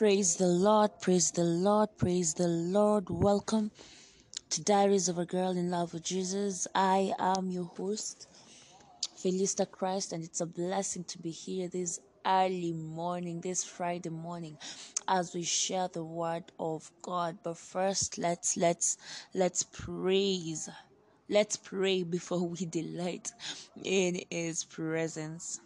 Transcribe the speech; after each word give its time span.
Praise 0.00 0.36
the 0.36 0.46
Lord, 0.46 0.92
praise 1.02 1.30
the 1.30 1.44
Lord, 1.44 1.90
praise 1.98 2.32
the 2.32 2.48
Lord. 2.48 3.10
Welcome 3.10 3.70
to 4.48 4.64
Diaries 4.64 5.10
of 5.10 5.18
a 5.18 5.26
Girl 5.26 5.50
in 5.50 5.70
Love 5.70 5.92
with 5.92 6.04
Jesus. 6.04 6.66
I 6.74 7.12
am 7.18 7.50
your 7.50 7.66
host, 7.66 8.26
Felista 9.18 9.70
Christ, 9.70 10.14
and 10.14 10.24
it's 10.24 10.40
a 10.40 10.46
blessing 10.46 11.04
to 11.04 11.18
be 11.18 11.30
here 11.30 11.68
this 11.68 12.00
early 12.24 12.72
morning, 12.72 13.42
this 13.42 13.62
Friday 13.62 14.08
morning, 14.08 14.56
as 15.06 15.34
we 15.34 15.42
share 15.42 15.88
the 15.88 16.02
word 16.02 16.44
of 16.58 16.90
God. 17.02 17.36
But 17.42 17.58
first, 17.58 18.16
let's 18.16 18.56
let's 18.56 18.96
let's 19.34 19.64
praise. 19.64 20.70
Let's 21.28 21.58
pray 21.58 22.04
before 22.04 22.48
we 22.48 22.64
delight 22.64 23.32
in 23.84 24.22
his 24.30 24.64
presence. 24.64 25.60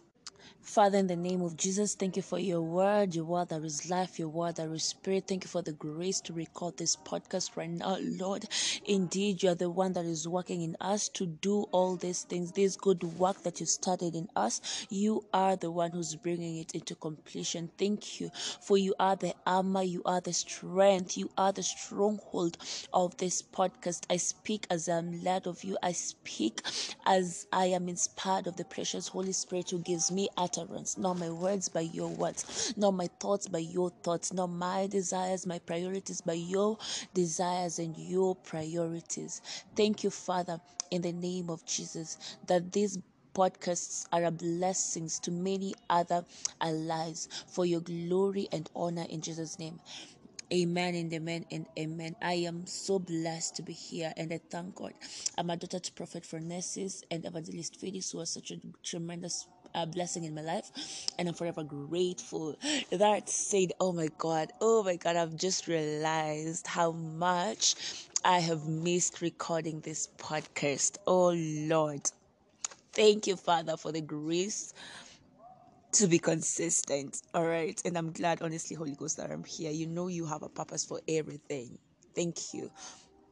Father, 0.61 0.97
in 0.97 1.07
the 1.07 1.15
name 1.15 1.41
of 1.41 1.55
Jesus, 1.55 1.93
thank 1.93 2.15
you 2.17 2.23
for 2.23 2.39
your 2.39 2.61
word, 2.61 3.13
your 3.13 3.23
word 3.25 3.49
that 3.49 3.63
is 3.63 3.87
life, 3.89 4.17
your 4.17 4.29
word 4.29 4.55
that 4.55 4.67
is 4.71 4.83
spirit. 4.83 5.25
Thank 5.27 5.43
you 5.43 5.47
for 5.47 5.61
the 5.61 5.73
grace 5.73 6.19
to 6.21 6.33
record 6.33 6.75
this 6.77 6.95
podcast 6.95 7.55
right 7.55 7.69
now, 7.69 7.97
Lord. 8.01 8.45
Indeed, 8.85 9.43
you 9.43 9.49
are 9.49 9.55
the 9.55 9.69
one 9.69 9.93
that 9.93 10.05
is 10.05 10.27
working 10.27 10.63
in 10.63 10.75
us 10.81 11.07
to 11.09 11.27
do 11.27 11.61
all 11.71 11.95
these 11.95 12.23
things, 12.23 12.51
this 12.51 12.75
good 12.75 13.03
work 13.03 13.43
that 13.43 13.59
you 13.59 13.67
started 13.67 14.15
in 14.15 14.27
us. 14.35 14.87
You 14.89 15.23
are 15.33 15.55
the 15.55 15.69
one 15.69 15.91
who's 15.91 16.15
bringing 16.15 16.57
it 16.57 16.73
into 16.73 16.95
completion. 16.95 17.69
Thank 17.77 18.19
you, 18.19 18.31
for 18.61 18.77
you 18.77 18.95
are 18.99 19.15
the 19.15 19.35
armor, 19.45 19.83
you 19.83 20.01
are 20.03 20.19
the 20.19 20.33
strength, 20.33 21.15
you 21.15 21.29
are 21.37 21.53
the 21.53 21.63
stronghold 21.63 22.57
of 22.91 23.15
this 23.17 23.41
podcast. 23.41 24.01
I 24.09 24.17
speak 24.17 24.65
as 24.71 24.89
I'm 24.89 25.23
led 25.23 25.45
of 25.47 25.63
you, 25.63 25.77
I 25.83 25.91
speak 25.91 26.61
as 27.05 27.47
I 27.53 27.67
am 27.67 27.87
inspired 27.87 28.47
of 28.47 28.57
the 28.57 28.65
precious 28.65 29.07
Holy 29.07 29.31
Spirit 29.31 29.69
who 29.69 29.79
gives 29.79 30.11
me 30.11 30.27
utterance, 30.37 30.97
not 30.97 31.19
my 31.19 31.29
words, 31.29 31.69
by 31.69 31.81
your 31.81 32.09
words, 32.09 32.73
not 32.77 32.91
my 32.93 33.07
thoughts, 33.19 33.47
by 33.47 33.59
your 33.59 33.89
thoughts, 34.03 34.33
not 34.33 34.47
my 34.47 34.87
desires, 34.87 35.45
my 35.45 35.59
priorities, 35.59 36.21
by 36.21 36.33
your 36.33 36.77
desires 37.13 37.79
and 37.79 37.97
your 37.97 38.35
priorities. 38.35 39.41
Thank 39.75 40.03
you, 40.03 40.09
Father, 40.09 40.59
in 40.91 41.01
the 41.01 41.13
name 41.13 41.49
of 41.49 41.65
Jesus, 41.65 42.37
that 42.47 42.71
these 42.71 42.97
podcasts 43.35 44.05
are 44.13 44.23
a 44.25 44.31
blessings 44.31 45.19
to 45.19 45.31
many 45.31 45.75
other 45.89 46.25
lives 46.63 47.29
for 47.47 47.65
your 47.65 47.81
glory 47.81 48.47
and 48.51 48.69
honor 48.75 49.05
in 49.09 49.21
Jesus' 49.21 49.59
name. 49.59 49.79
Amen 50.53 50.95
and 50.95 51.13
amen 51.13 51.45
and 51.51 51.65
amen. 51.77 52.15
I 52.21 52.35
am 52.35 52.67
so 52.67 52.99
blessed 52.99 53.55
to 53.57 53.63
be 53.63 53.73
here 53.73 54.13
and 54.15 54.31
I 54.33 54.39
thank 54.49 54.75
God. 54.75 54.93
I'm 55.37 55.49
a 55.49 55.57
daughter 55.57 55.79
to 55.79 55.93
Prophet 55.93 56.23
Phronesis 56.23 57.03
and 57.11 57.25
Evangelist 57.25 57.79
Phyllis, 57.79 58.11
who 58.11 58.19
was 58.19 58.29
such 58.29 58.51
a 58.51 58.61
tremendous 58.83 59.47
uh, 59.75 59.85
blessing 59.85 60.23
in 60.23 60.33
my 60.33 60.41
life, 60.41 60.71
and 61.19 61.27
I'm 61.27 61.35
forever 61.35 61.63
grateful. 61.63 62.55
That 62.91 63.29
said, 63.29 63.73
oh 63.79 63.91
my 63.91 64.09
God, 64.17 64.51
oh 64.61 64.83
my 64.83 64.95
God, 64.95 65.15
I've 65.17 65.35
just 65.35 65.67
realized 65.67 66.65
how 66.65 66.91
much 66.91 67.75
I 68.23 68.39
have 68.39 68.67
missed 68.67 69.21
recording 69.21 69.81
this 69.81 70.07
podcast. 70.17 70.97
Oh 71.05 71.31
Lord, 71.35 72.09
thank 72.93 73.27
you, 73.27 73.35
Father, 73.35 73.77
for 73.77 73.91
the 73.91 74.01
grace 74.01 74.73
to 75.93 76.07
be 76.07 76.19
consistent. 76.19 77.21
All 77.33 77.45
right. 77.45 77.81
And 77.85 77.97
I'm 77.97 78.11
glad, 78.11 78.41
honestly, 78.41 78.75
Holy 78.75 78.95
Ghost, 78.95 79.17
that 79.17 79.31
I'm 79.31 79.43
here. 79.45 79.71
You 79.71 79.87
know, 79.87 80.07
you 80.07 80.25
have 80.25 80.43
a 80.43 80.49
purpose 80.49 80.83
for 80.85 80.99
everything. 81.07 81.77
Thank 82.15 82.53
you 82.53 82.69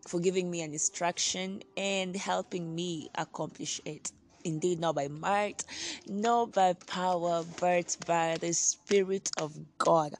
for 0.07 0.19
giving 0.19 0.49
me 0.49 0.61
an 0.61 0.71
instruction 0.73 1.61
and 1.77 2.15
helping 2.15 2.73
me 2.73 3.09
accomplish 3.15 3.81
it. 3.85 4.11
Indeed, 4.43 4.79
not 4.79 4.95
by 4.95 5.07
might, 5.07 5.63
not 6.07 6.53
by 6.53 6.73
power, 6.73 7.43
but 7.59 7.97
by 8.05 8.37
the 8.37 8.53
Spirit 8.53 9.31
of 9.37 9.57
God. 9.77 10.13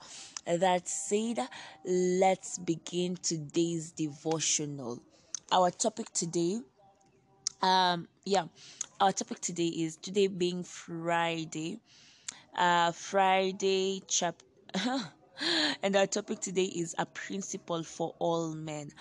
That 0.46 0.88
said, 0.88 1.40
let's 1.86 2.58
begin 2.58 3.18
today's 3.18 3.92
devotional. 3.92 5.02
Our 5.52 5.72
topic 5.72 6.12
today, 6.14 6.60
um, 7.62 8.08
yeah, 8.26 8.46
our 9.00 9.12
topic 9.12 9.40
today 9.40 9.68
is 9.68 9.98
today 9.98 10.28
being 10.28 10.64
Friday, 10.64 11.80
uh, 12.58 12.92
Friday 12.92 14.02
chapter. 14.08 14.46
and 15.84 15.96
our 15.96 16.08
topic 16.08 16.40
today 16.40 16.66
is 16.66 16.96
a 16.98 17.06
principle 17.06 17.84
for 17.84 18.16
all 18.20 18.54
men 18.54 18.92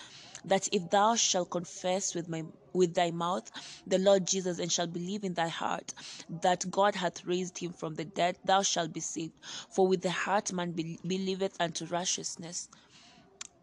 that 0.44 0.68
if 0.72 0.90
thou 0.90 1.14
shalt 1.14 1.50
confess 1.50 2.14
with 2.14 2.28
my 2.28 2.44
with 2.72 2.94
thy 2.94 3.10
mouth 3.10 3.50
the 3.86 3.98
Lord 3.98 4.26
Jesus 4.26 4.58
and 4.58 4.72
shalt 4.72 4.92
believe 4.92 5.24
in 5.24 5.34
thy 5.34 5.48
heart 5.48 5.92
that 6.28 6.70
God 6.70 6.94
hath 6.94 7.24
raised 7.24 7.58
him 7.58 7.72
from 7.72 7.94
the 7.94 8.04
dead 8.04 8.36
thou 8.44 8.62
shalt 8.62 8.92
be 8.92 9.00
saved. 9.00 9.34
For 9.70 9.86
with 9.86 10.02
the 10.02 10.10
heart 10.10 10.52
man 10.52 10.72
be- 10.72 10.98
believeth 11.06 11.56
unto 11.60 11.86
righteousness 11.86 12.68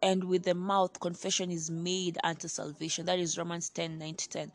and 0.02 0.24
with 0.24 0.44
the 0.44 0.56
mouth 0.56 1.00
confession 1.00 1.52
is 1.52 1.70
made 1.70 2.18
unto 2.24 2.48
salvation. 2.48 3.06
That 3.06 3.20
is 3.20 3.38
Romans 3.38 3.70
10 3.70 3.98
9 3.98 4.16
to 4.16 4.30
10. 4.30 4.52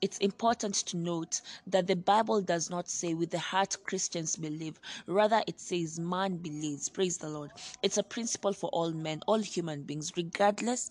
It's 0.00 0.18
important 0.18 0.74
to 0.74 0.96
note 0.96 1.40
that 1.66 1.86
the 1.86 1.96
Bible 1.96 2.40
does 2.40 2.70
not 2.70 2.88
say 2.88 3.14
with 3.14 3.30
the 3.30 3.38
heart 3.38 3.76
Christians 3.84 4.36
believe, 4.36 4.80
rather, 5.06 5.42
it 5.46 5.60
says 5.60 5.98
man 5.98 6.36
believes. 6.36 6.88
Praise 6.88 7.18
the 7.18 7.28
Lord. 7.28 7.50
It's 7.82 7.98
a 7.98 8.02
principle 8.02 8.52
for 8.52 8.70
all 8.70 8.92
men, 8.92 9.22
all 9.26 9.38
human 9.38 9.82
beings, 9.82 10.12
regardless 10.16 10.90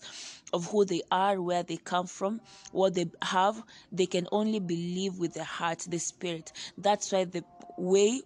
of 0.52 0.66
who 0.70 0.84
they 0.84 1.02
are, 1.10 1.40
where 1.40 1.62
they 1.62 1.76
come 1.76 2.06
from, 2.06 2.40
what 2.72 2.94
they 2.94 3.06
have, 3.22 3.62
they 3.92 4.06
can 4.06 4.26
only 4.32 4.60
believe 4.60 5.18
with 5.18 5.34
the 5.34 5.44
heart, 5.44 5.86
the 5.88 5.98
spirit. 5.98 6.52
That's 6.76 7.12
why 7.12 7.24
the 7.24 7.44
way 7.76 8.22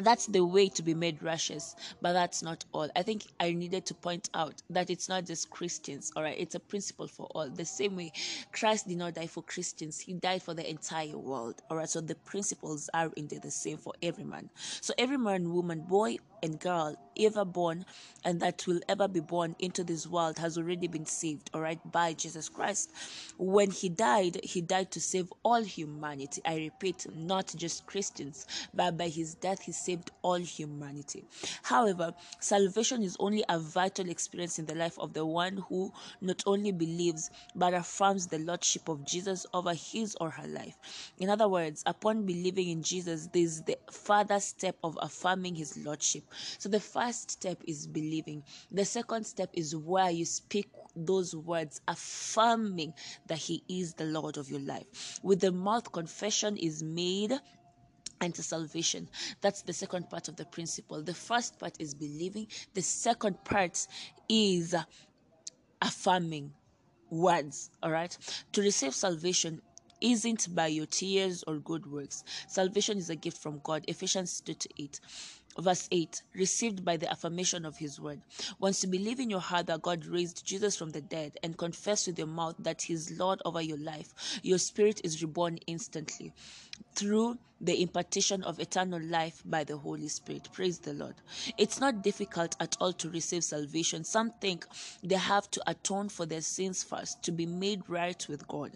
that's 0.00 0.26
the 0.26 0.44
way 0.44 0.68
to 0.68 0.82
be 0.82 0.94
made 0.94 1.22
righteous 1.22 1.76
but 2.00 2.12
that's 2.12 2.42
not 2.42 2.64
all. 2.72 2.88
I 2.96 3.02
think 3.02 3.26
i 3.40 3.52
needed 3.52 3.86
to 3.86 3.94
point 3.94 4.30
out 4.34 4.62
that 4.70 4.90
it's 4.90 5.08
not 5.08 5.26
just 5.26 5.50
christians 5.50 6.12
all 6.16 6.22
right? 6.22 6.38
It's 6.38 6.54
a 6.54 6.60
principle 6.60 7.08
for 7.08 7.26
all. 7.34 7.48
The 7.48 7.64
same 7.64 7.96
way 7.96 8.12
christ 8.52 8.88
did 8.88 8.98
not 8.98 9.14
die 9.14 9.26
for 9.26 9.42
christians 9.42 10.00
he 10.00 10.14
died 10.14 10.42
for 10.42 10.54
the 10.54 10.68
entire 10.68 11.16
world 11.16 11.62
all 11.70 11.76
right? 11.76 11.88
So 11.88 12.00
the 12.00 12.14
principles 12.14 12.88
are 12.94 13.10
indeed 13.16 13.42
the 13.42 13.50
same 13.50 13.78
for 13.78 13.92
every 14.02 14.24
man. 14.24 14.50
So 14.80 14.94
every 14.98 15.18
man 15.18 15.52
woman 15.52 15.80
boy 15.80 16.18
and 16.42 16.58
girl 16.60 16.96
ever 17.18 17.44
born 17.44 17.84
and 18.24 18.40
that 18.40 18.66
will 18.66 18.80
ever 18.88 19.06
be 19.08 19.20
born 19.20 19.54
into 19.58 19.84
this 19.84 20.06
world 20.06 20.38
has 20.38 20.56
already 20.56 20.86
been 20.86 21.04
saved 21.04 21.50
all 21.52 21.60
right 21.60 21.80
by 21.90 22.12
jesus 22.12 22.48
christ. 22.48 22.90
When 23.38 23.70
he 23.70 23.88
died 23.88 24.40
he 24.42 24.60
died 24.60 24.90
to 24.92 25.00
save 25.00 25.32
all 25.42 25.62
humanity. 25.62 26.40
I 26.44 26.56
repeat 26.56 27.06
not 27.14 27.52
just 27.56 27.86
christians 27.86 28.46
but 28.74 28.96
by 28.96 29.08
his 29.08 29.34
death 29.34 29.62
he 29.62 29.72
saved 29.72 30.10
all 30.22 30.38
humanity. 30.38 31.24
However 31.62 32.14
salvation 32.40 33.02
is 33.02 33.16
only 33.20 33.44
a 33.48 33.58
vital 33.58 34.08
experience 34.08 34.58
in 34.58 34.66
the 34.66 34.74
life 34.74 34.98
of 34.98 35.12
the 35.12 35.26
one 35.26 35.58
who 35.68 35.92
not 36.20 36.42
only 36.46 36.72
believes 36.72 37.30
but 37.54 37.74
affirms 37.74 38.26
the 38.26 38.38
lordship 38.38 38.88
of 38.88 39.04
jesus 39.04 39.46
over 39.52 39.74
his 39.74 40.16
or 40.20 40.30
her 40.30 40.48
life. 40.48 41.12
In 41.18 41.28
other 41.28 41.48
words 41.48 41.82
upon 41.86 42.24
believing 42.24 42.68
in 42.68 42.82
jesus 42.82 43.28
there 43.32 43.42
is 43.42 43.62
the 43.62 43.76
further 43.90 44.40
step 44.40 44.76
of 44.82 44.98
affirming 45.02 45.54
his 45.54 45.76
lordship 45.76 46.24
so 46.58 46.68
the 46.68 46.80
first 46.80 47.30
step 47.30 47.62
is 47.66 47.86
believing. 47.86 48.42
The 48.70 48.84
second 48.84 49.24
step 49.24 49.50
is 49.52 49.76
where 49.76 50.10
you 50.10 50.24
speak 50.24 50.68
those 50.94 51.34
words 51.34 51.80
affirming 51.88 52.94
that 53.26 53.38
he 53.38 53.62
is 53.68 53.94
the 53.94 54.04
Lord 54.04 54.36
of 54.36 54.50
your 54.50 54.60
life. 54.60 55.20
With 55.22 55.40
the 55.40 55.52
mouth 55.52 55.90
confession 55.92 56.56
is 56.56 56.82
made 56.82 57.32
unto 58.20 58.42
salvation. 58.42 59.08
That's 59.40 59.62
the 59.62 59.72
second 59.72 60.08
part 60.08 60.28
of 60.28 60.36
the 60.36 60.44
principle. 60.44 61.02
The 61.02 61.14
first 61.14 61.58
part 61.58 61.74
is 61.78 61.94
believing. 61.94 62.46
The 62.74 62.82
second 62.82 63.42
part 63.44 63.86
is 64.28 64.74
affirming 65.80 66.52
words. 67.10 67.70
All 67.82 67.90
right. 67.90 68.16
To 68.52 68.60
receive 68.60 68.94
salvation, 68.94 69.60
isn't 70.02 70.54
by 70.54 70.66
your 70.66 70.86
tears 70.86 71.44
or 71.46 71.58
good 71.58 71.86
works. 71.86 72.24
Salvation 72.48 72.98
is 72.98 73.08
a 73.08 73.16
gift 73.16 73.38
from 73.38 73.60
God. 73.62 73.84
Ephesians 73.88 74.40
2 74.40 74.54
to 74.54 74.68
8. 74.78 75.00
Verse 75.58 75.88
8 75.90 76.22
Received 76.34 76.84
by 76.84 76.96
the 76.96 77.10
affirmation 77.10 77.64
of 77.64 77.76
his 77.76 78.00
word. 78.00 78.20
Once 78.58 78.82
you 78.82 78.90
believe 78.90 79.20
in 79.20 79.30
your 79.30 79.40
heart 79.40 79.66
that 79.66 79.82
God 79.82 80.06
raised 80.06 80.46
Jesus 80.46 80.76
from 80.76 80.90
the 80.90 81.00
dead 81.00 81.36
and 81.42 81.56
confess 81.56 82.06
with 82.06 82.18
your 82.18 82.26
mouth 82.26 82.56
that 82.58 82.82
he 82.82 82.94
is 82.94 83.18
Lord 83.18 83.40
over 83.44 83.60
your 83.60 83.78
life, 83.78 84.40
your 84.42 84.58
spirit 84.58 85.00
is 85.04 85.22
reborn 85.22 85.58
instantly 85.66 86.32
through 86.94 87.38
the 87.60 87.80
impartation 87.80 88.42
of 88.42 88.58
eternal 88.58 89.00
life 89.00 89.42
by 89.44 89.62
the 89.62 89.76
Holy 89.76 90.08
Spirit. 90.08 90.48
Praise 90.52 90.78
the 90.78 90.92
Lord. 90.92 91.14
It's 91.56 91.78
not 91.80 92.02
difficult 92.02 92.56
at 92.58 92.76
all 92.80 92.92
to 92.94 93.08
receive 93.10 93.44
salvation. 93.44 94.04
Some 94.04 94.32
think 94.40 94.66
they 95.02 95.14
have 95.16 95.50
to 95.52 95.62
atone 95.70 96.08
for 96.08 96.26
their 96.26 96.40
sins 96.40 96.82
first 96.82 97.22
to 97.22 97.32
be 97.32 97.46
made 97.46 97.82
right 97.88 98.26
with 98.28 98.46
God. 98.48 98.72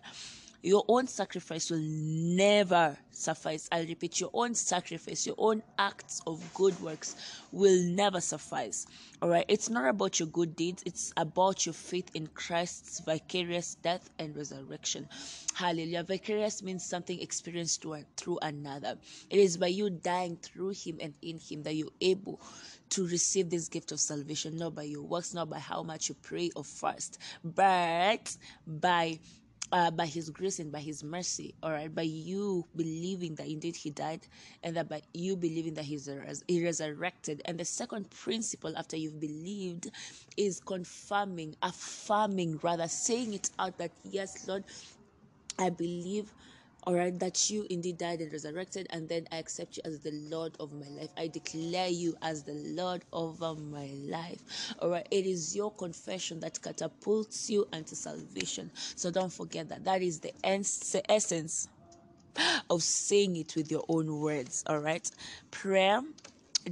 Your 0.66 0.84
own 0.88 1.06
sacrifice 1.06 1.70
will 1.70 1.78
never 1.78 2.98
suffice. 3.12 3.68
I'll 3.70 3.86
repeat, 3.86 4.18
your 4.18 4.30
own 4.34 4.56
sacrifice, 4.56 5.24
your 5.24 5.36
own 5.38 5.62
acts 5.78 6.20
of 6.26 6.42
good 6.54 6.76
works 6.80 7.14
will 7.52 7.84
never 7.84 8.20
suffice. 8.20 8.84
All 9.22 9.28
right. 9.28 9.44
It's 9.46 9.70
not 9.70 9.88
about 9.88 10.18
your 10.18 10.26
good 10.26 10.56
deeds, 10.56 10.82
it's 10.84 11.12
about 11.16 11.66
your 11.66 11.72
faith 11.72 12.10
in 12.14 12.26
Christ's 12.26 12.98
vicarious 12.98 13.76
death 13.76 14.10
and 14.18 14.34
resurrection. 14.36 15.08
Hallelujah. 15.54 16.02
Vicarious 16.02 16.64
means 16.64 16.84
something 16.84 17.20
experienced 17.20 17.86
through 18.16 18.38
another. 18.42 18.98
It 19.30 19.38
is 19.38 19.56
by 19.58 19.68
you 19.68 19.88
dying 19.88 20.36
through 20.42 20.70
Him 20.70 20.98
and 21.00 21.14
in 21.22 21.38
Him 21.38 21.62
that 21.62 21.76
you're 21.76 21.90
able 22.00 22.40
to 22.90 23.06
receive 23.06 23.50
this 23.50 23.68
gift 23.68 23.92
of 23.92 24.00
salvation, 24.00 24.56
not 24.56 24.74
by 24.74 24.82
your 24.82 25.04
works, 25.04 25.32
not 25.32 25.48
by 25.48 25.60
how 25.60 25.84
much 25.84 26.08
you 26.08 26.16
pray 26.22 26.50
or 26.56 26.64
fast, 26.64 27.18
but 27.44 28.36
by 28.66 29.20
uh, 29.72 29.90
by 29.90 30.06
his 30.06 30.30
grace 30.30 30.58
and 30.58 30.72
by 30.72 30.80
his 30.80 31.02
mercy 31.04 31.54
all 31.62 31.72
right? 31.72 31.94
By 31.94 32.02
you 32.02 32.66
believing 32.76 33.34
that 33.36 33.48
indeed 33.48 33.76
he 33.76 33.90
died 33.90 34.26
and 34.62 34.76
that 34.76 34.88
by 34.88 35.02
you 35.14 35.36
believing 35.36 35.74
that 35.74 35.84
he's 35.84 36.08
res- 36.08 36.44
he 36.48 36.64
resurrected. 36.64 37.42
And 37.44 37.58
the 37.58 37.64
second 37.64 38.10
principle 38.10 38.76
after 38.76 38.96
you've 38.96 39.20
believed 39.20 39.90
is 40.36 40.60
confirming 40.60 41.56
affirming 41.62 42.58
rather 42.62 42.88
saying 42.88 43.34
it 43.34 43.50
out 43.58 43.78
that 43.78 43.92
yes 44.04 44.46
lord 44.48 44.64
i 45.58 45.70
believe 45.70 46.32
all 46.86 46.94
right 46.94 47.18
that 47.18 47.50
you 47.50 47.66
indeed 47.70 47.98
died 47.98 48.20
and 48.20 48.32
resurrected 48.32 48.86
and 48.90 49.08
then 49.08 49.26
i 49.32 49.36
accept 49.38 49.76
you 49.76 49.82
as 49.84 50.00
the 50.00 50.12
lord 50.12 50.56
of 50.60 50.72
my 50.72 50.86
life. 51.00 51.10
I 51.16 51.28
declare 51.28 51.88
you 51.88 52.16
as 52.22 52.44
the 52.44 52.54
lord 52.54 53.04
over 53.12 53.54
my 53.54 53.90
life. 54.08 54.40
All 54.80 54.90
right 54.90 55.06
it 55.10 55.26
is 55.26 55.54
your 55.56 55.72
confession 55.72 56.40
that 56.40 56.60
catapults 56.62 57.50
you 57.50 57.66
into 57.72 57.96
salvation. 57.96 58.70
So 58.74 59.10
don't 59.10 59.32
forget 59.32 59.68
that. 59.70 59.84
That 59.84 60.02
is 60.02 60.20
the 60.20 60.32
essence 60.42 61.68
of 62.70 62.82
saying 62.82 63.36
it 63.36 63.56
with 63.56 63.70
your 63.70 63.84
own 63.88 64.20
words. 64.20 64.62
All 64.66 64.78
right 64.78 65.08
prayer 65.50 66.02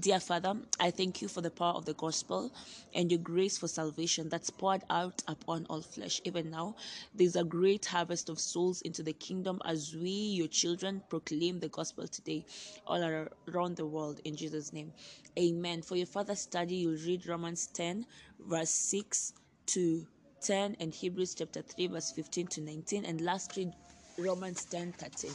Dear 0.01 0.19
Father, 0.19 0.57
I 0.81 0.91
thank 0.91 1.23
you 1.23 1.29
for 1.29 1.41
the 1.41 1.53
power 1.53 1.75
of 1.75 1.85
the 1.85 1.95
gospel 1.95 2.51
and 2.95 3.13
your 3.13 3.21
grace 3.21 3.57
for 3.57 3.69
salvation 3.69 4.29
that's 4.29 4.51
poured 4.51 4.83
out 4.91 5.23
upon 5.29 5.67
all 5.71 5.83
flesh. 5.83 6.21
Even 6.25 6.51
now, 6.51 6.75
there's 7.15 7.37
a 7.37 7.45
great 7.45 7.87
harvest 7.87 8.29
of 8.29 8.41
souls 8.41 8.83
into 8.83 9.05
the 9.05 9.13
kingdom 9.13 9.61
as 9.65 9.95
we, 9.95 10.11
your 10.11 10.49
children, 10.49 11.01
proclaim 11.09 11.61
the 11.61 11.69
gospel 11.69 12.09
today 12.09 12.45
all 12.89 13.29
around 13.47 13.77
the 13.77 13.87
world 13.87 14.21
in 14.25 14.35
Jesus' 14.35 14.73
name. 14.73 14.93
Amen. 15.39 15.81
For 15.81 15.95
your 15.95 16.07
further 16.07 16.35
study, 16.35 16.75
you'll 16.75 16.99
read 17.07 17.29
Romans 17.29 17.69
10, 17.69 18.05
verse 18.49 18.71
6 18.71 19.33
to 19.67 20.05
10, 20.41 20.77
and 20.81 20.93
Hebrews 20.93 21.37
chapter 21.37 21.63
3, 21.63 21.87
verse 21.87 22.11
15 22.11 22.49
to 22.49 22.61
19, 22.63 23.05
and 23.05 23.21
lastly, 23.21 23.73
Romans 24.19 24.65
10 24.67 24.93
13. 24.93 25.31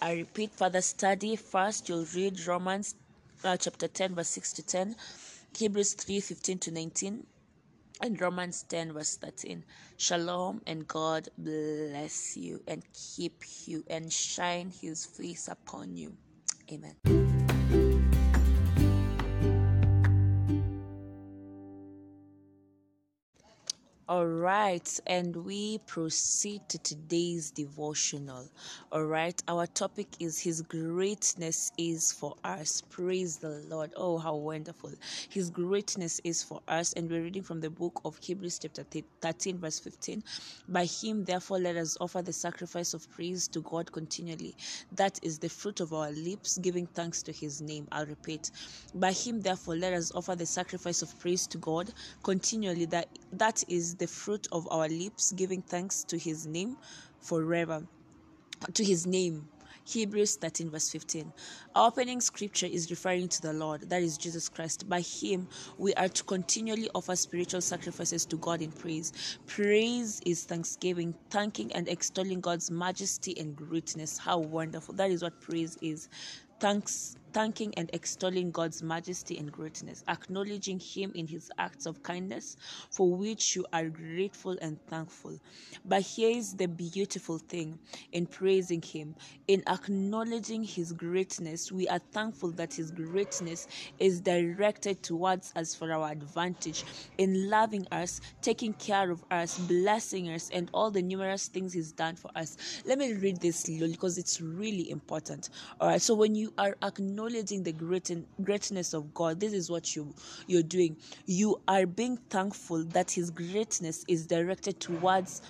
I 0.00 0.12
repeat, 0.14 0.50
further 0.52 0.80
study. 0.80 1.36
First, 1.36 1.88
you'll 1.88 2.06
read 2.14 2.46
Romans 2.46 2.94
uh, 3.44 3.56
chapter 3.56 3.88
10 3.88 4.14
verse 4.14 4.28
6 4.28 4.52
to 4.54 4.62
10 4.62 4.96
hebrews 5.56 5.94
3 5.94 6.20
15 6.20 6.58
to 6.58 6.70
19 6.70 7.26
and 8.00 8.20
romans 8.20 8.64
10 8.68 8.92
verse 8.92 9.16
13 9.16 9.64
shalom 9.96 10.60
and 10.66 10.86
god 10.88 11.28
bless 11.38 12.36
you 12.36 12.60
and 12.66 12.82
keep 12.92 13.42
you 13.66 13.84
and 13.88 14.12
shine 14.12 14.70
his 14.80 15.06
face 15.06 15.48
upon 15.48 15.96
you. 15.96 16.12
Amen 16.70 17.21
All 24.12 24.26
right, 24.26 25.00
and 25.06 25.34
we 25.34 25.78
proceed 25.86 26.68
to 26.68 26.76
today's 26.76 27.50
devotional. 27.50 28.46
All 28.92 29.06
right, 29.06 29.42
our 29.48 29.66
topic 29.66 30.06
is 30.20 30.38
His 30.38 30.60
greatness 30.60 31.72
is 31.78 32.12
for 32.12 32.34
us. 32.44 32.82
Praise 32.90 33.38
the 33.38 33.64
Lord. 33.70 33.94
Oh, 33.96 34.18
how 34.18 34.34
wonderful! 34.34 34.90
His 35.30 35.48
greatness 35.48 36.20
is 36.24 36.42
for 36.42 36.60
us, 36.68 36.92
and 36.92 37.10
we're 37.10 37.22
reading 37.22 37.42
from 37.42 37.62
the 37.62 37.70
book 37.70 38.02
of 38.04 38.18
Hebrews, 38.18 38.58
chapter 38.58 38.84
13, 39.22 39.56
verse 39.56 39.78
15. 39.78 40.22
By 40.68 40.84
Him, 40.84 41.24
therefore, 41.24 41.60
let 41.60 41.76
us 41.78 41.96
offer 41.98 42.20
the 42.20 42.34
sacrifice 42.34 42.92
of 42.92 43.10
praise 43.12 43.48
to 43.48 43.60
God 43.62 43.92
continually. 43.92 44.54
That 44.94 45.18
is 45.22 45.38
the 45.38 45.48
fruit 45.48 45.80
of 45.80 45.94
our 45.94 46.10
lips, 46.10 46.58
giving 46.58 46.84
thanks 46.84 47.22
to 47.22 47.32
His 47.32 47.62
name. 47.62 47.88
I'll 47.90 48.04
repeat. 48.04 48.50
By 48.94 49.12
Him, 49.12 49.40
therefore, 49.40 49.76
let 49.76 49.94
us 49.94 50.12
offer 50.14 50.36
the 50.36 50.44
sacrifice 50.44 51.00
of 51.00 51.18
praise 51.18 51.46
to 51.46 51.56
God 51.56 51.94
continually. 52.22 52.84
That 52.84 53.08
that 53.32 53.64
is 53.68 53.94
the 54.02 54.08
fruit 54.08 54.48
of 54.50 54.66
our 54.72 54.88
lips, 54.88 55.30
giving 55.30 55.62
thanks 55.62 56.02
to 56.02 56.18
his 56.18 56.44
name 56.44 56.76
forever. 57.20 57.86
To 58.74 58.84
his 58.84 59.06
name. 59.06 59.48
Hebrews 59.84 60.36
13, 60.36 60.70
verse 60.70 60.90
15. 60.90 61.32
Our 61.76 61.86
opening 61.86 62.20
scripture 62.20 62.66
is 62.66 62.90
referring 62.90 63.28
to 63.28 63.42
the 63.42 63.52
Lord, 63.52 63.88
that 63.90 64.02
is 64.02 64.18
Jesus 64.18 64.48
Christ. 64.48 64.88
By 64.88 65.00
Him, 65.00 65.48
we 65.78 65.92
are 65.94 66.08
to 66.08 66.24
continually 66.24 66.88
offer 66.94 67.16
spiritual 67.16 67.60
sacrifices 67.60 68.24
to 68.26 68.36
God 68.36 68.62
in 68.62 68.70
praise. 68.70 69.38
Praise 69.46 70.20
is 70.24 70.44
thanksgiving, 70.44 71.14
thanking 71.30 71.72
and 71.72 71.88
extolling 71.88 72.40
God's 72.40 72.70
majesty 72.70 73.36
and 73.38 73.56
greatness. 73.56 74.18
How 74.18 74.38
wonderful! 74.38 74.94
That 74.94 75.10
is 75.10 75.22
what 75.22 75.40
praise 75.40 75.76
is. 75.80 76.08
Thanks 76.60 77.16
thanking 77.32 77.72
and 77.76 77.90
extolling 77.92 78.50
God's 78.50 78.82
majesty 78.82 79.38
and 79.38 79.50
greatness, 79.50 80.04
acknowledging 80.08 80.78
Him 80.78 81.12
in 81.14 81.26
His 81.26 81.50
acts 81.58 81.86
of 81.86 82.02
kindness, 82.02 82.56
for 82.90 83.10
which 83.14 83.56
you 83.56 83.66
are 83.72 83.88
grateful 83.88 84.56
and 84.60 84.78
thankful. 84.86 85.38
But 85.84 86.02
here 86.02 86.30
is 86.30 86.54
the 86.54 86.68
beautiful 86.68 87.38
thing 87.38 87.78
in 88.12 88.26
praising 88.26 88.82
Him, 88.82 89.14
in 89.48 89.62
acknowledging 89.68 90.64
His 90.64 90.92
greatness, 90.92 91.72
we 91.72 91.88
are 91.88 92.00
thankful 92.12 92.50
that 92.52 92.74
His 92.74 92.90
greatness 92.90 93.66
is 93.98 94.20
directed 94.20 95.02
towards 95.02 95.52
us 95.56 95.74
for 95.74 95.92
our 95.92 96.10
advantage, 96.10 96.84
in 97.18 97.48
loving 97.50 97.86
us, 97.92 98.20
taking 98.40 98.72
care 98.74 99.10
of 99.10 99.24
us, 99.30 99.58
blessing 99.58 100.28
us, 100.30 100.50
and 100.52 100.70
all 100.72 100.90
the 100.90 101.02
numerous 101.02 101.48
things 101.48 101.72
He's 101.72 101.92
done 101.92 102.16
for 102.16 102.30
us. 102.36 102.56
Let 102.84 102.98
me 102.98 103.14
read 103.14 103.40
this 103.40 103.60
slowly 103.60 103.92
because 103.92 104.18
it's 104.18 104.40
really 104.40 104.90
important. 104.90 105.50
All 105.80 105.88
right, 105.88 106.02
so 106.02 106.14
when 106.14 106.34
you 106.34 106.52
are 106.58 106.76
acknowledging 106.82 107.21
acknowledging 107.22 107.62
the 107.62 107.72
great, 107.72 108.10
greatness 108.42 108.94
of 108.94 109.14
God, 109.14 109.38
this 109.38 109.52
is 109.52 109.70
what 109.70 109.94
you 109.94 110.12
you're 110.48 110.62
doing. 110.62 110.96
You 111.26 111.60
are 111.68 111.86
being 111.86 112.16
thankful 112.16 112.84
that 112.86 113.12
His 113.12 113.30
greatness 113.30 114.04
is 114.08 114.26
directed 114.26 114.80
towards 114.80 115.40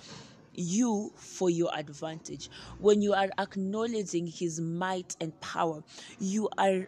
you 0.53 1.11
for 1.15 1.49
your 1.49 1.71
advantage. 1.75 2.49
When 2.77 3.01
you 3.01 3.13
are 3.13 3.29
acknowledging 3.39 4.27
His 4.27 4.61
might 4.61 5.15
and 5.19 5.39
power, 5.41 5.83
you 6.19 6.47
are 6.59 6.87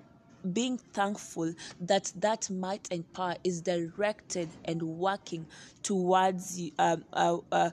being 0.53 0.77
thankful 0.77 1.55
that 1.81 2.11
that 2.15 2.47
might 2.51 2.87
and 2.91 3.11
power 3.13 3.35
is 3.43 3.61
directed 3.61 4.47
and 4.65 4.83
working 4.83 5.47
towards 5.81 6.61
um, 6.77 7.03
uh, 7.11 7.37
uh, 7.51 7.71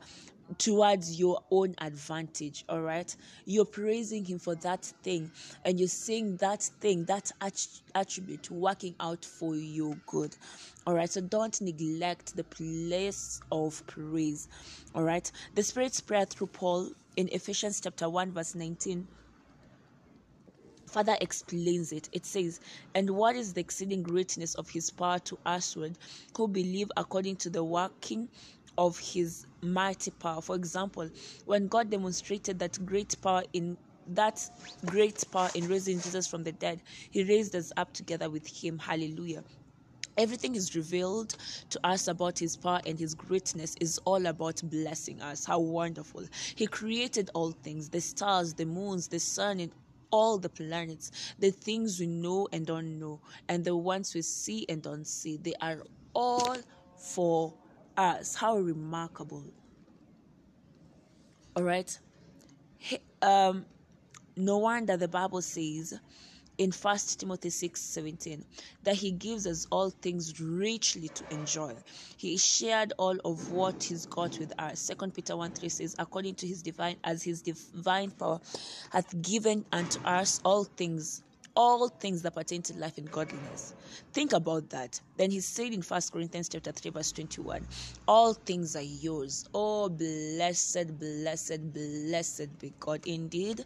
towards 0.58 1.18
your 1.18 1.42
own 1.50 1.74
advantage 1.78 2.64
all 2.68 2.80
right? 2.80 3.14
You're 3.44 3.64
praising 3.64 4.24
him 4.24 4.38
for 4.38 4.54
that 4.56 4.84
thing 5.02 5.30
and 5.64 5.78
you're 5.78 5.88
seeing 5.88 6.36
that 6.36 6.62
thing 6.80 7.04
that 7.06 7.30
attribute 7.94 8.50
working 8.50 8.94
out 9.00 9.24
for 9.24 9.54
your 9.54 9.96
good 10.06 10.36
all 10.86 10.94
right? 10.94 11.10
So 11.10 11.20
don't 11.20 11.60
neglect 11.60 12.36
the 12.36 12.44
place 12.44 13.40
of 13.50 13.86
praise 13.86 14.48
all 14.94 15.02
right? 15.02 15.30
The 15.54 15.62
spirit's 15.62 16.00
prayer 16.00 16.24
through 16.24 16.48
paul 16.48 16.90
in 17.16 17.28
ephesians 17.32 17.80
chapter 17.80 18.08
1 18.08 18.32
verse 18.32 18.54
19 18.54 19.06
Father 20.92 21.16
explains 21.22 21.90
it. 21.90 22.10
It 22.12 22.26
says, 22.26 22.60
And 22.94 23.08
what 23.08 23.34
is 23.34 23.54
the 23.54 23.62
exceeding 23.62 24.02
greatness 24.02 24.54
of 24.56 24.68
his 24.68 24.90
power 24.90 25.18
to 25.20 25.38
usward 25.46 25.96
who 26.36 26.46
believe 26.46 26.92
according 26.98 27.36
to 27.36 27.48
the 27.48 27.64
working 27.64 28.28
of 28.78 28.98
his 28.98 29.46
mighty 29.62 30.10
power. 30.10 30.40
For 30.40 30.56
example, 30.56 31.08
when 31.44 31.68
God 31.68 31.90
demonstrated 31.90 32.58
that 32.60 32.84
great 32.84 33.20
power 33.22 33.42
in 33.52 33.76
that 34.08 34.48
great 34.86 35.24
power 35.30 35.50
in 35.54 35.68
raising 35.68 36.00
Jesus 36.00 36.26
from 36.26 36.42
the 36.42 36.52
dead, 36.52 36.82
he 37.10 37.22
raised 37.24 37.54
us 37.54 37.72
up 37.76 37.92
together 37.92 38.28
with 38.28 38.46
him. 38.46 38.78
Hallelujah. 38.78 39.44
Everything 40.18 40.54
is 40.56 40.74
revealed 40.74 41.36
to 41.70 41.80
us 41.84 42.08
about 42.08 42.38
his 42.38 42.56
power 42.56 42.80
and 42.84 42.98
his 42.98 43.14
greatness 43.14 43.76
is 43.80 43.98
all 44.04 44.26
about 44.26 44.60
blessing 44.64 45.22
us. 45.22 45.44
How 45.46 45.58
wonderful. 45.60 46.24
He 46.54 46.66
created 46.66 47.30
all 47.34 47.52
things 47.52 47.88
the 47.88 48.00
stars, 48.00 48.54
the 48.54 48.66
moons, 48.66 49.08
the 49.08 49.20
sun, 49.20 49.60
and 49.60 49.72
all 50.10 50.38
the 50.38 50.50
planets, 50.50 51.34
the 51.38 51.50
things 51.50 51.98
we 51.98 52.06
know 52.06 52.46
and 52.52 52.66
don't 52.66 52.98
know, 52.98 53.20
and 53.48 53.64
the 53.64 53.74
ones 53.74 54.14
we 54.14 54.20
see 54.22 54.66
and 54.68 54.82
don't 54.82 55.06
see. 55.06 55.38
They 55.38 55.54
are 55.62 55.82
all 56.14 56.56
for 56.96 57.54
us. 57.96 58.34
How 58.34 58.58
remarkable. 58.58 59.44
All 61.56 61.64
right. 61.64 61.98
He, 62.78 62.98
Um, 63.20 63.66
no 64.36 64.58
wonder 64.58 64.96
the 64.96 65.08
Bible 65.08 65.42
says 65.42 65.94
in 66.58 66.70
1 66.72 66.98
Timothy 67.18 67.50
6 67.50 67.80
17 67.80 68.44
that 68.82 68.96
he 68.96 69.10
gives 69.10 69.46
us 69.46 69.66
all 69.70 69.90
things 69.90 70.40
richly 70.40 71.08
to 71.08 71.24
enjoy. 71.30 71.74
He 72.16 72.36
shared 72.38 72.92
all 72.98 73.16
of 73.24 73.50
what 73.50 73.82
he's 73.84 74.06
got 74.06 74.38
with 74.38 74.52
us. 74.58 74.80
Second 74.80 75.14
Peter 75.14 75.36
1 75.36 75.52
3 75.52 75.68
says, 75.68 75.96
according 75.98 76.36
to 76.36 76.46
his 76.46 76.62
divine, 76.62 76.96
as 77.04 77.22
his 77.22 77.42
divine 77.42 78.10
power 78.10 78.40
hath 78.90 79.20
given 79.22 79.64
unto 79.72 79.98
us 80.04 80.40
all 80.44 80.64
things 80.64 81.22
all 81.54 81.88
things 81.88 82.22
that 82.22 82.34
pertain 82.34 82.62
to 82.62 82.74
life 82.74 82.98
and 82.98 83.10
godliness. 83.10 83.74
Think 84.12 84.32
about 84.32 84.70
that. 84.70 85.00
Then 85.16 85.30
he 85.30 85.40
said 85.40 85.72
in 85.72 85.82
First 85.82 86.12
Corinthians 86.12 86.48
chapter 86.48 86.72
3, 86.72 86.90
verse 86.92 87.12
21, 87.12 87.66
All 88.08 88.34
things 88.34 88.76
are 88.76 88.82
yours. 88.82 89.44
Oh 89.54 89.88
blessed, 89.88 90.98
blessed, 90.98 91.72
blessed 91.72 92.58
be 92.58 92.74
God. 92.80 93.06
Indeed, 93.06 93.64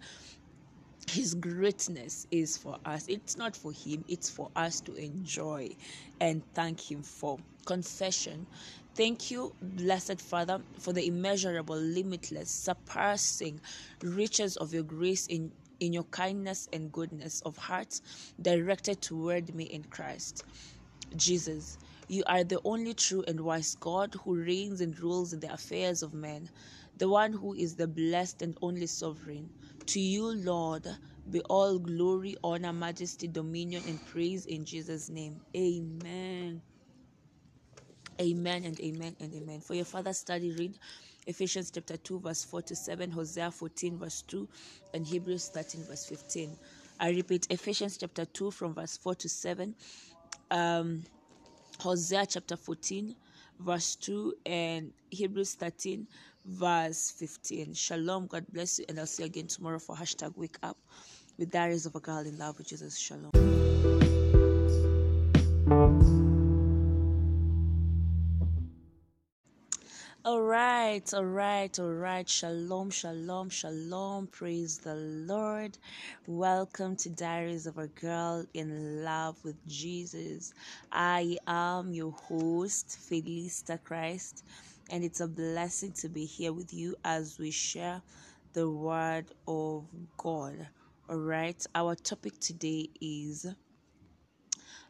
his 1.11 1.35
greatness 1.35 2.27
is 2.31 2.57
for 2.57 2.79
us. 2.85 3.07
It's 3.09 3.37
not 3.37 3.57
for 3.57 3.73
him, 3.73 4.05
it's 4.09 4.29
for 4.31 4.51
us 4.57 4.81
to 4.83 4.95
enjoy 4.95 5.77
and 6.21 6.43
thank 6.55 6.91
him 6.91 7.03
for. 7.03 7.39
Confession. 7.65 8.47
Thank 8.95 9.31
you, 9.31 9.53
blessed 9.61 10.21
Father, 10.21 10.65
for 10.79 10.93
the 10.93 11.07
immeasurable, 11.07 11.77
limitless, 11.77 12.51
surpassing 12.51 13.61
riches 14.03 14.57
of 14.57 14.73
your 14.73 14.85
grace 14.85 15.27
in 15.27 15.53
in 15.81 15.93
your 15.93 16.05
kindness 16.05 16.69
and 16.73 16.93
goodness 16.93 17.41
of 17.43 17.57
heart 17.57 18.01
directed 18.41 19.03
toward 19.03 19.55
me 19.55 19.65
in 19.65 19.85
Christ. 19.85 20.45
Jesus, 21.17 21.79
you 22.09 22.25
are 22.27 22.45
the 22.45 22.61
only 22.65 22.95
true 22.95 23.25
and 23.29 23.41
wise 23.43 23.75
God 23.75 24.15
who 24.25 24.37
reigns 24.37 24.81
and 24.81 24.99
rules 25.01 25.33
in 25.33 25.41
the 25.41 25.53
affairs 25.53 26.03
of 26.03 26.15
men, 26.15 26.51
the 26.97 27.09
one 27.09 27.35
who 27.35 27.55
is 27.55 27.77
the 27.77 27.89
blessed 27.89 28.43
and 28.43 28.57
only 28.63 28.87
sovereign. 28.87 29.53
To 29.89 30.01
you, 30.01 30.35
Lord, 30.35 30.87
be 31.31 31.43
all 31.51 31.79
glory, 31.81 32.37
honor, 32.45 32.73
majesty, 32.73 33.29
dominion, 33.29 33.85
and 33.87 34.05
praise 34.05 34.47
in 34.47 34.65
Jesus' 34.67 35.11
name. 35.11 35.43
Amen. 35.57 36.63
Amen 38.21 38.65
and 38.65 38.81
amen 38.81 39.17
and 39.21 39.35
amen. 39.35 39.61
For 39.63 39.75
your 39.75 39.85
further 39.87 40.15
study, 40.15 40.53
read 40.53 40.79
Ephesians 41.27 41.71
chapter 41.71 41.97
2, 41.97 42.21
verse 42.21 42.45
4 42.45 42.63
to 42.63 42.77
7, 42.77 43.11
Hosea 43.11 43.51
14, 43.51 43.99
verse 43.99 44.23
2, 44.23 44.49
and 44.95 45.07
Hebrews 45.07 45.49
13, 45.49 45.83
verse 45.85 46.07
15. 46.07 46.57
I 47.01 47.11
repeat 47.11 47.47
Ephesians 47.51 47.97
chapter 47.99 48.25
2 48.25 48.51
from 48.51 48.75
verse 48.75 48.97
4 48.97 49.15
to 49.17 49.29
7, 49.29 49.75
um, 50.51 51.03
Hosea 51.81 52.27
chapter 52.27 52.57
14, 52.57 53.15
verse 53.61 53.97
2, 53.97 54.35
and 54.47 54.93
Hebrews 55.11 55.55
13, 55.55 56.07
verse 56.47 57.11
15. 57.11 57.75
Shalom. 57.75 58.27
God 58.27 58.47
bless 58.53 58.79
you, 58.79 58.87
and 58.89 58.99
I'll 58.99 59.07
see 59.07 59.25
you 59.25 59.27
again 59.27 59.49
tomorrow 59.49 59.79
for 59.79 59.97
hashtag 59.97 60.33
wake 60.37 60.59
up 60.63 60.79
with 61.39 61.51
Diaries 61.51 61.87
of 61.87 61.97
a 61.97 62.01
Girl 62.01 62.21
in 62.21 62.39
Love 62.39 62.59
with 62.59 62.69
Jesus. 62.69 62.97
Shalom. 62.97 63.66
All 70.27 70.43
right, 70.43 71.15
all 71.15 71.25
right, 71.25 71.79
all 71.79 71.93
right. 71.93 72.29
Shalom, 72.29 72.91
shalom, 72.91 73.49
shalom. 73.49 74.27
Praise 74.27 74.79
the 74.79 74.97
Lord. 74.97 75.79
Welcome 76.27 76.97
to 76.97 77.11
Diaries 77.11 77.69
of 77.69 77.79
a 77.79 77.87
Girl 77.87 78.45
in 78.53 79.05
Love 79.05 79.37
with 79.45 79.55
Jesus. 79.69 80.53
I 80.91 81.39
am 81.47 81.95
your 81.95 82.11
host, 82.11 82.99
Felista 83.09 83.79
Christ, 83.85 84.45
and 84.91 85.05
it's 85.05 85.21
a 85.21 85.29
blessing 85.29 85.93
to 86.01 86.09
be 86.09 86.25
here 86.25 86.53
with 86.53 86.75
you 86.75 86.97
as 87.05 87.39
we 87.39 87.53
share 87.53 88.03
the 88.53 88.69
Word 88.69 89.27
of 89.47 89.85
God. 90.17 90.67
All 91.09 91.19
right, 91.19 91.65
our 91.73 91.95
topic 91.95 92.41
today 92.41 92.89
is 93.01 93.47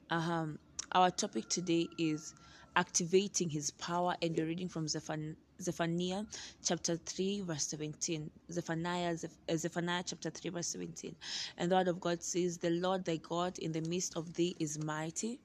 um, 0.09 0.59
our 0.93 1.11
topic 1.11 1.50
today 1.50 1.88
is 1.99 2.33
activating 2.76 3.49
his 3.49 3.71
power 3.73 4.14
and 4.23 4.37
you're 4.37 4.47
reading 4.47 4.68
from 4.68 4.87
Zephaniah 4.87 6.25
chapter 6.62 6.97
3 6.97 7.40
verse 7.40 7.66
17 7.68 8.30
Zephaniah 8.52 9.16
uh, 9.49 9.56
Zephaniah 9.56 10.02
chapter 10.06 10.28
3 10.28 10.50
verse 10.50 10.68
17 10.68 11.16
and 11.56 11.71
the 11.71 11.75
word 11.76 11.88
of 11.88 11.99
God 12.00 12.23
says 12.23 12.59
the 12.59 12.71
Lord 12.71 13.04
thy 13.04 13.16
God 13.16 13.59
in 13.59 13.73
the 13.73 13.80
midst 13.80 14.16
of 14.16 14.35
thee 14.35 14.54
is 14.61 14.78
mighty. 14.78 15.40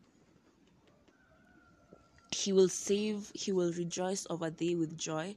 He 2.31 2.51
will 2.51 2.69
save 2.69 3.31
he 3.33 3.51
will 3.51 3.71
rejoice 3.73 4.27
over 4.29 4.49
thee 4.49 4.75
with 4.75 4.97
joy. 4.97 5.35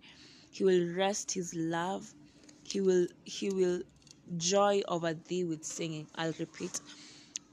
He 0.50 0.64
will 0.64 0.94
rest 0.94 1.32
his 1.32 1.54
love. 1.54 2.12
He 2.64 2.80
will 2.80 3.06
he 3.24 3.50
will 3.50 3.82
joy 4.36 4.82
over 4.88 5.14
thee 5.14 5.44
with 5.44 5.64
singing. 5.64 6.08
I'll 6.16 6.34
repeat 6.38 6.80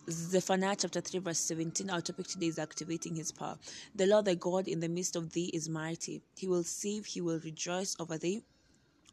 Zephaniah 0.09 0.75
chapter 0.75 0.99
3, 0.99 1.19
verse 1.19 1.39
17. 1.39 1.89
Our 1.91 2.01
topic 2.01 2.25
today 2.27 2.47
is 2.47 2.57
activating 2.57 3.15
his 3.15 3.31
power. 3.31 3.57
The 3.93 4.07
Lord 4.07 4.25
thy 4.25 4.33
God 4.33 4.67
in 4.67 4.79
the 4.79 4.89
midst 4.89 5.15
of 5.15 5.31
thee 5.31 5.51
is 5.53 5.69
mighty. 5.69 6.23
He 6.35 6.47
will 6.47 6.63
save, 6.63 7.05
he 7.05 7.21
will 7.21 7.39
rejoice 7.39 7.95
over 7.99 8.17
thee 8.17 8.41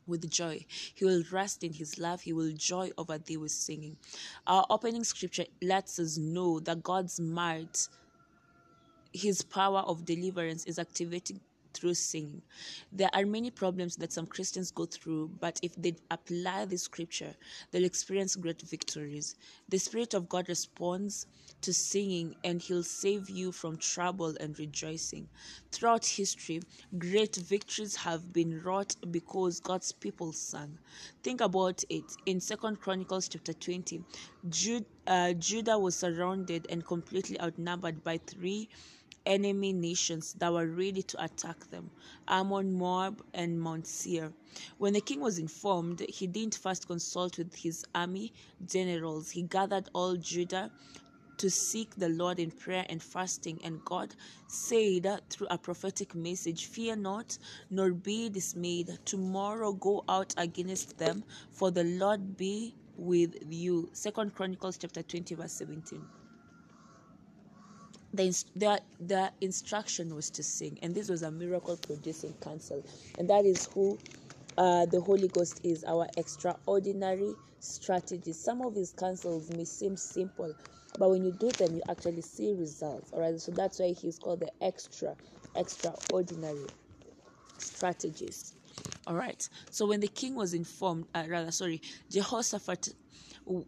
with 0.06 0.30
joy. 0.30 0.64
He 0.94 1.04
will 1.04 1.22
rest 1.30 1.62
in 1.62 1.74
his 1.74 1.98
love. 1.98 2.22
He 2.22 2.32
will 2.32 2.52
joy 2.52 2.90
over 2.96 3.18
thee 3.18 3.36
with 3.36 3.50
singing. 3.50 3.98
Our 4.46 4.64
opening 4.70 5.04
scripture 5.04 5.44
lets 5.60 5.98
us 5.98 6.16
know 6.16 6.58
that 6.60 6.82
God's 6.82 7.20
might, 7.20 7.88
his 9.12 9.42
power 9.42 9.80
of 9.80 10.06
deliverance, 10.06 10.64
is 10.64 10.78
activating 10.78 11.40
through 11.74 11.94
singing. 11.94 12.42
There 12.92 13.10
are 13.12 13.26
many 13.26 13.50
problems 13.50 13.96
that 13.96 14.12
some 14.12 14.26
Christians 14.26 14.70
go 14.70 14.86
through, 14.86 15.30
but 15.40 15.58
if 15.62 15.74
they 15.76 15.96
apply 16.10 16.64
the 16.66 16.78
scripture, 16.78 17.34
they'll 17.70 17.84
experience 17.84 18.36
great 18.36 18.62
victories. 18.62 19.36
The 19.68 19.78
Spirit 19.78 20.14
of 20.14 20.28
God 20.28 20.48
responds 20.48 21.26
to 21.62 21.72
singing 21.72 22.36
and 22.44 22.60
He'll 22.60 22.82
save 22.82 23.28
you 23.28 23.52
from 23.52 23.76
trouble 23.76 24.34
and 24.40 24.58
rejoicing. 24.58 25.28
Throughout 25.72 26.06
history, 26.06 26.60
great 26.98 27.36
victories 27.36 27.96
have 27.96 28.32
been 28.32 28.62
wrought 28.62 28.96
because 29.10 29.60
God's 29.60 29.92
people 29.92 30.32
sang. 30.32 30.78
Think 31.22 31.40
about 31.40 31.84
it. 31.88 32.04
In 32.26 32.40
Second 32.40 32.80
Chronicles 32.80 33.28
chapter 33.28 33.52
20, 33.52 34.02
Jude, 34.48 34.84
uh, 35.06 35.32
Judah 35.34 35.78
was 35.78 35.96
surrounded 35.96 36.66
and 36.70 36.84
completely 36.84 37.40
outnumbered 37.40 38.02
by 38.04 38.18
three 38.18 38.68
enemy 39.28 39.72
nations 39.72 40.34
that 40.38 40.52
were 40.52 40.66
ready 40.66 41.02
to 41.02 41.22
attack 41.24 41.70
them 41.70 41.90
Ammon, 42.26 42.72
Moab, 42.72 43.22
and 43.34 43.60
Mount 43.60 43.86
Seir. 43.86 44.32
When 44.78 44.94
the 44.94 45.00
king 45.00 45.20
was 45.20 45.38
informed, 45.38 46.00
he 46.08 46.26
didn't 46.26 46.56
first 46.56 46.86
consult 46.88 47.38
with 47.38 47.54
his 47.54 47.84
army 47.94 48.32
generals. 48.66 49.30
He 49.30 49.42
gathered 49.42 49.88
all 49.94 50.16
Judah 50.16 50.70
to 51.36 51.50
seek 51.50 51.94
the 51.94 52.08
Lord 52.08 52.40
in 52.40 52.50
prayer 52.50 52.84
and 52.88 53.02
fasting, 53.02 53.60
and 53.62 53.84
God 53.84 54.14
said 54.48 55.06
through 55.30 55.46
a 55.50 55.58
prophetic 55.58 56.14
message, 56.14 56.66
Fear 56.66 56.96
not, 56.96 57.38
nor 57.70 57.92
be 57.92 58.28
dismayed. 58.28 58.98
Tomorrow 59.04 59.72
go 59.74 60.04
out 60.08 60.34
against 60.36 60.98
them, 60.98 61.22
for 61.52 61.70
the 61.70 61.84
Lord 61.84 62.36
be 62.36 62.74
with 62.96 63.36
you. 63.50 63.88
Second 63.92 64.34
Chronicles 64.34 64.78
chapter 64.78 65.02
20, 65.02 65.34
verse 65.36 65.52
17 65.52 66.17
the, 68.12 68.44
the, 68.56 68.80
the 69.00 69.32
instruction 69.40 70.14
was 70.14 70.30
to 70.30 70.42
sing, 70.42 70.78
and 70.82 70.94
this 70.94 71.08
was 71.08 71.22
a 71.22 71.30
miracle 71.30 71.76
producing 71.76 72.32
counsel, 72.34 72.84
and 73.18 73.28
that 73.30 73.44
is 73.44 73.66
who 73.74 73.98
uh, 74.56 74.86
the 74.86 75.00
Holy 75.00 75.28
Ghost 75.28 75.60
is 75.64 75.84
our 75.84 76.08
extraordinary 76.16 77.34
strategist. 77.60 78.44
Some 78.44 78.62
of 78.62 78.74
his 78.74 78.92
counsels 78.92 79.50
may 79.50 79.64
seem 79.64 79.96
simple, 79.96 80.54
but 80.98 81.10
when 81.10 81.24
you 81.24 81.32
do 81.32 81.50
them, 81.50 81.74
you 81.76 81.82
actually 81.88 82.22
see 82.22 82.54
results. 82.54 83.12
All 83.12 83.20
right, 83.20 83.38
so 83.38 83.52
that's 83.52 83.78
why 83.78 83.92
he's 83.92 84.18
called 84.18 84.40
the 84.40 84.50
extra, 84.62 85.14
extraordinary 85.54 86.66
strategist. 87.58 88.54
All 89.06 89.14
right, 89.16 89.48
so 89.70 89.86
when 89.86 90.00
the 90.00 90.08
king 90.08 90.34
was 90.34 90.54
informed, 90.54 91.06
uh, 91.14 91.24
rather, 91.28 91.50
sorry, 91.50 91.80
Jehoshaphat 92.10 92.94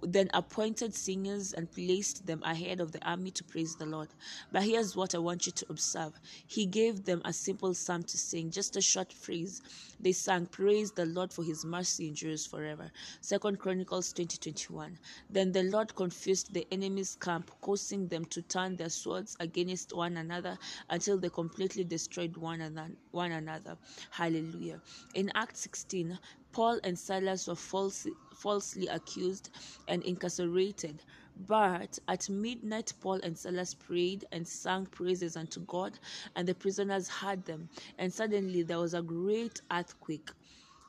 then 0.02 0.30
appointed 0.34 0.94
singers 0.94 1.52
and 1.52 1.70
placed 1.70 2.26
them 2.26 2.42
ahead 2.44 2.80
of 2.80 2.92
the 2.92 3.04
army 3.08 3.30
to 3.32 3.44
praise 3.44 3.76
the 3.76 3.86
Lord. 3.86 4.08
But 4.52 4.64
here's 4.64 4.96
what 4.96 5.14
I 5.14 5.18
want 5.18 5.46
you 5.46 5.52
to 5.52 5.66
observe 5.70 6.12
He 6.46 6.66
gave 6.66 7.04
them 7.04 7.22
a 7.24 7.32
simple 7.32 7.74
psalm 7.74 8.02
to 8.04 8.18
sing, 8.18 8.50
just 8.50 8.76
a 8.76 8.80
short 8.80 9.12
phrase. 9.12 9.62
They 9.98 10.12
sang, 10.12 10.46
Praise 10.46 10.92
the 10.92 11.06
Lord 11.06 11.32
for 11.32 11.44
his 11.44 11.64
mercy 11.64 12.08
endures 12.08 12.46
forever. 12.46 12.90
Second 13.20 13.58
Chronicles 13.58 14.12
2021. 14.12 14.98
Then 15.28 15.52
the 15.52 15.64
Lord 15.64 15.94
confused 15.94 16.52
the 16.52 16.66
enemy's 16.72 17.16
camp, 17.16 17.50
causing 17.60 18.08
them 18.08 18.24
to 18.26 18.42
turn 18.42 18.76
their 18.76 18.88
swords 18.88 19.36
against 19.40 19.94
one 19.94 20.16
another 20.16 20.58
until 20.88 21.18
they 21.18 21.28
completely 21.28 21.84
destroyed 21.84 22.36
one 22.36 22.60
another. 22.60 23.76
Hallelujah. 24.10 24.80
In 25.14 25.30
Acts 25.34 25.60
16, 25.60 26.18
Paul 26.52 26.80
and 26.82 26.98
Silas 26.98 27.46
were 27.46 27.54
falsely, 27.54 28.12
falsely 28.40 28.86
accused 28.88 29.50
and 29.88 30.02
incarcerated. 30.02 31.02
But 31.46 31.98
at 32.08 32.28
midnight, 32.28 32.92
Paul 33.00 33.20
and 33.22 33.36
Silas 33.38 33.74
prayed 33.74 34.24
and 34.32 34.46
sang 34.46 34.86
praises 34.86 35.36
unto 35.36 35.60
God, 35.60 35.98
and 36.36 36.46
the 36.48 36.54
prisoners 36.54 37.08
heard 37.08 37.44
them. 37.44 37.68
And 37.98 38.12
suddenly 38.12 38.62
there 38.62 38.78
was 38.78 38.94
a 38.94 39.02
great 39.02 39.60
earthquake 39.70 40.30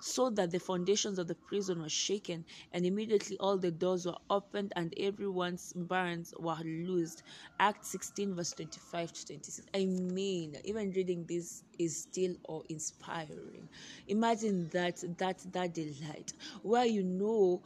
so 0.04 0.30
that 0.32 0.52
the 0.52 0.60
foundations 0.60 1.20
of 1.20 1.28
the 1.28 1.36
prison 1.36 1.82
were 1.82 1.90
shaken, 1.90 2.46
and 2.72 2.86
immediately 2.86 3.38
all 3.40 3.58
the 3.58 3.72
doors 3.72 4.06
were 4.06 4.18
opened 4.30 4.74
and 4.76 4.94
everyone's 4.98 5.74
bonds 5.76 6.34
were 6.40 6.58
loosed. 6.64 7.24
Act 7.60 7.86
16, 7.86 8.36
verse 8.36 8.54
25 8.54 9.12
to 9.14 9.26
26. 9.26 9.68
I 9.74 9.86
mean, 9.86 10.56
even 10.66 10.92
reading 10.92 11.26
this 11.28 11.64
is 11.80 12.02
still 12.02 12.36
awe 12.48 12.62
inspiring. 12.70 13.70
Imagine 14.08 14.70
that 14.70 15.04
that 15.18 15.40
that 15.54 15.74
delight 15.74 16.34
where 16.64 16.86
you 16.86 17.04
know 17.04 17.62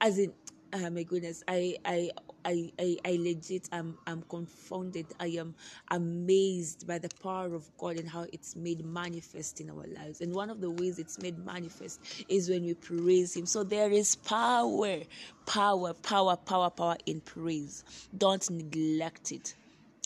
as 0.00 0.18
in 0.18 0.32
oh 0.72 0.90
my 0.90 1.02
goodness 1.02 1.42
i 1.48 1.76
i 1.84 2.10
I, 2.46 2.70
I, 2.78 2.96
I 3.04 3.16
legit 3.18 3.68
am 3.72 3.98
I'm 4.06 4.22
confounded. 4.22 5.06
I 5.18 5.26
am 5.38 5.56
amazed 5.90 6.86
by 6.86 6.98
the 6.98 7.08
power 7.20 7.56
of 7.56 7.76
God 7.76 7.98
and 7.98 8.08
how 8.08 8.26
it's 8.32 8.54
made 8.54 8.84
manifest 8.84 9.60
in 9.60 9.68
our 9.68 9.84
lives. 9.84 10.20
And 10.20 10.32
one 10.32 10.48
of 10.48 10.60
the 10.60 10.70
ways 10.70 11.00
it's 11.00 11.18
made 11.18 11.44
manifest 11.44 12.24
is 12.28 12.48
when 12.48 12.62
we 12.62 12.74
praise 12.74 13.36
Him. 13.36 13.46
So 13.46 13.64
there 13.64 13.90
is 13.90 14.14
power, 14.14 15.00
power, 15.44 15.92
power, 15.94 16.36
power, 16.36 16.70
power 16.70 16.96
in 17.04 17.20
praise. 17.20 17.82
Don't 18.16 18.48
neglect 18.48 19.32
it 19.32 19.56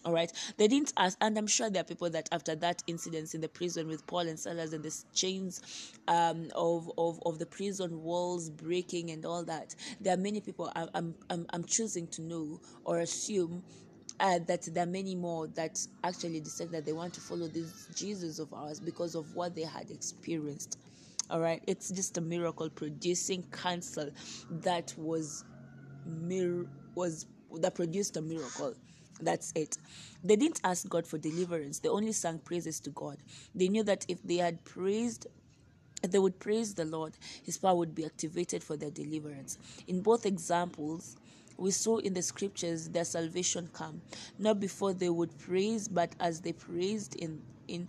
all 0.04 0.12
right? 0.12 0.32
They 0.56 0.68
didn't 0.68 0.92
ask 0.96 1.18
and 1.20 1.36
i'm 1.38 1.46
sure 1.46 1.70
there 1.70 1.82
are 1.82 1.84
people 1.84 2.10
that 2.10 2.28
after 2.32 2.54
that 2.56 2.82
incident 2.86 3.34
in 3.34 3.40
the 3.40 3.48
prison 3.48 3.86
with 3.88 4.06
paul 4.06 4.20
and 4.20 4.38
silas 4.38 4.72
and 4.72 4.84
the 4.84 4.94
chains 5.14 5.60
um, 6.08 6.48
of, 6.54 6.90
of 6.98 7.20
of 7.26 7.38
the 7.38 7.46
prison 7.46 8.02
walls 8.02 8.50
breaking 8.50 9.10
and 9.10 9.24
all 9.24 9.44
that 9.44 9.74
there 10.00 10.14
are 10.14 10.18
many 10.18 10.40
people 10.40 10.72
i'm 10.76 11.14
i'm, 11.30 11.46
I'm 11.52 11.64
choosing 11.64 12.08
to 12.08 12.22
know 12.22 12.60
or 12.84 13.00
assume 13.00 13.64
uh, 14.20 14.38
that 14.46 14.62
there 14.74 14.84
are 14.84 14.90
many 14.90 15.14
more 15.14 15.48
that 15.48 15.78
actually 16.04 16.40
decide 16.40 16.70
that 16.72 16.84
they 16.84 16.92
want 16.92 17.14
to 17.14 17.20
follow 17.20 17.48
this 17.48 17.88
jesus 17.94 18.38
of 18.38 18.52
ours 18.52 18.80
because 18.80 19.14
of 19.14 19.34
what 19.34 19.54
they 19.54 19.62
had 19.64 19.90
experienced. 19.90 20.78
All 21.30 21.40
right? 21.40 21.62
It's 21.66 21.90
just 21.90 22.18
a 22.18 22.20
miracle 22.20 22.68
producing 22.70 23.44
cancer 23.52 24.10
that 24.50 24.94
was 24.96 25.44
mir- 26.04 26.66
was 26.94 27.26
that 27.60 27.74
produced 27.74 28.16
a 28.16 28.22
miracle 28.22 28.74
that's 29.22 29.52
it. 29.54 29.76
They 30.24 30.36
didn't 30.36 30.60
ask 30.64 30.88
God 30.88 31.06
for 31.06 31.18
deliverance, 31.18 31.78
they 31.78 31.88
only 31.88 32.12
sang 32.12 32.38
praises 32.38 32.80
to 32.80 32.90
God. 32.90 33.18
They 33.54 33.68
knew 33.68 33.82
that 33.84 34.04
if 34.08 34.22
they 34.22 34.36
had 34.36 34.64
praised, 34.64 35.26
they 36.02 36.18
would 36.18 36.38
praise 36.38 36.74
the 36.74 36.84
Lord, 36.84 37.12
His 37.44 37.58
power 37.58 37.74
would 37.76 37.94
be 37.94 38.04
activated 38.04 38.62
for 38.62 38.76
their 38.76 38.90
deliverance. 38.90 39.58
In 39.86 40.00
both 40.02 40.26
examples, 40.26 41.16
we 41.56 41.70
saw 41.70 41.98
in 41.98 42.14
the 42.14 42.22
scriptures 42.22 42.88
their 42.88 43.04
salvation 43.04 43.68
come 43.74 44.00
not 44.38 44.58
before 44.60 44.94
they 44.94 45.10
would 45.10 45.36
praise, 45.38 45.88
but 45.88 46.14
as 46.18 46.40
they 46.40 46.52
praised 46.52 47.14
in 47.16 47.42
in 47.68 47.86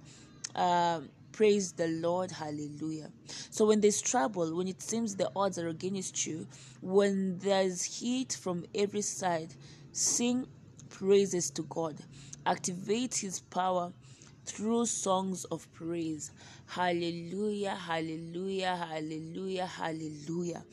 uh, 0.55 1.01
praise 1.31 1.71
the 1.71 1.87
Lord, 1.87 2.31
hallelujah. 2.31 3.09
So 3.49 3.65
when 3.65 3.81
there's 3.81 4.01
trouble, 4.01 4.55
when 4.55 4.67
it 4.67 4.81
seems 4.81 5.15
the 5.15 5.31
odds 5.35 5.57
are 5.57 5.69
against 5.69 6.27
you, 6.27 6.47
when 6.81 7.37
there's 7.39 7.83
heat 7.83 8.37
from 8.39 8.65
every 8.75 9.01
side, 9.01 9.53
sing 9.93 10.45
praises 10.91 11.49
to 11.51 11.63
God. 11.63 11.97
Activate 12.45 13.15
His 13.15 13.39
power 13.39 13.91
through 14.45 14.85
songs 14.85 15.45
of 15.45 15.71
praise. 15.73 16.31
Hallelujah, 16.71 17.75
hallelujah, 17.75 18.77
hallelujah, 18.77 19.67
hallelujah. 19.67 20.63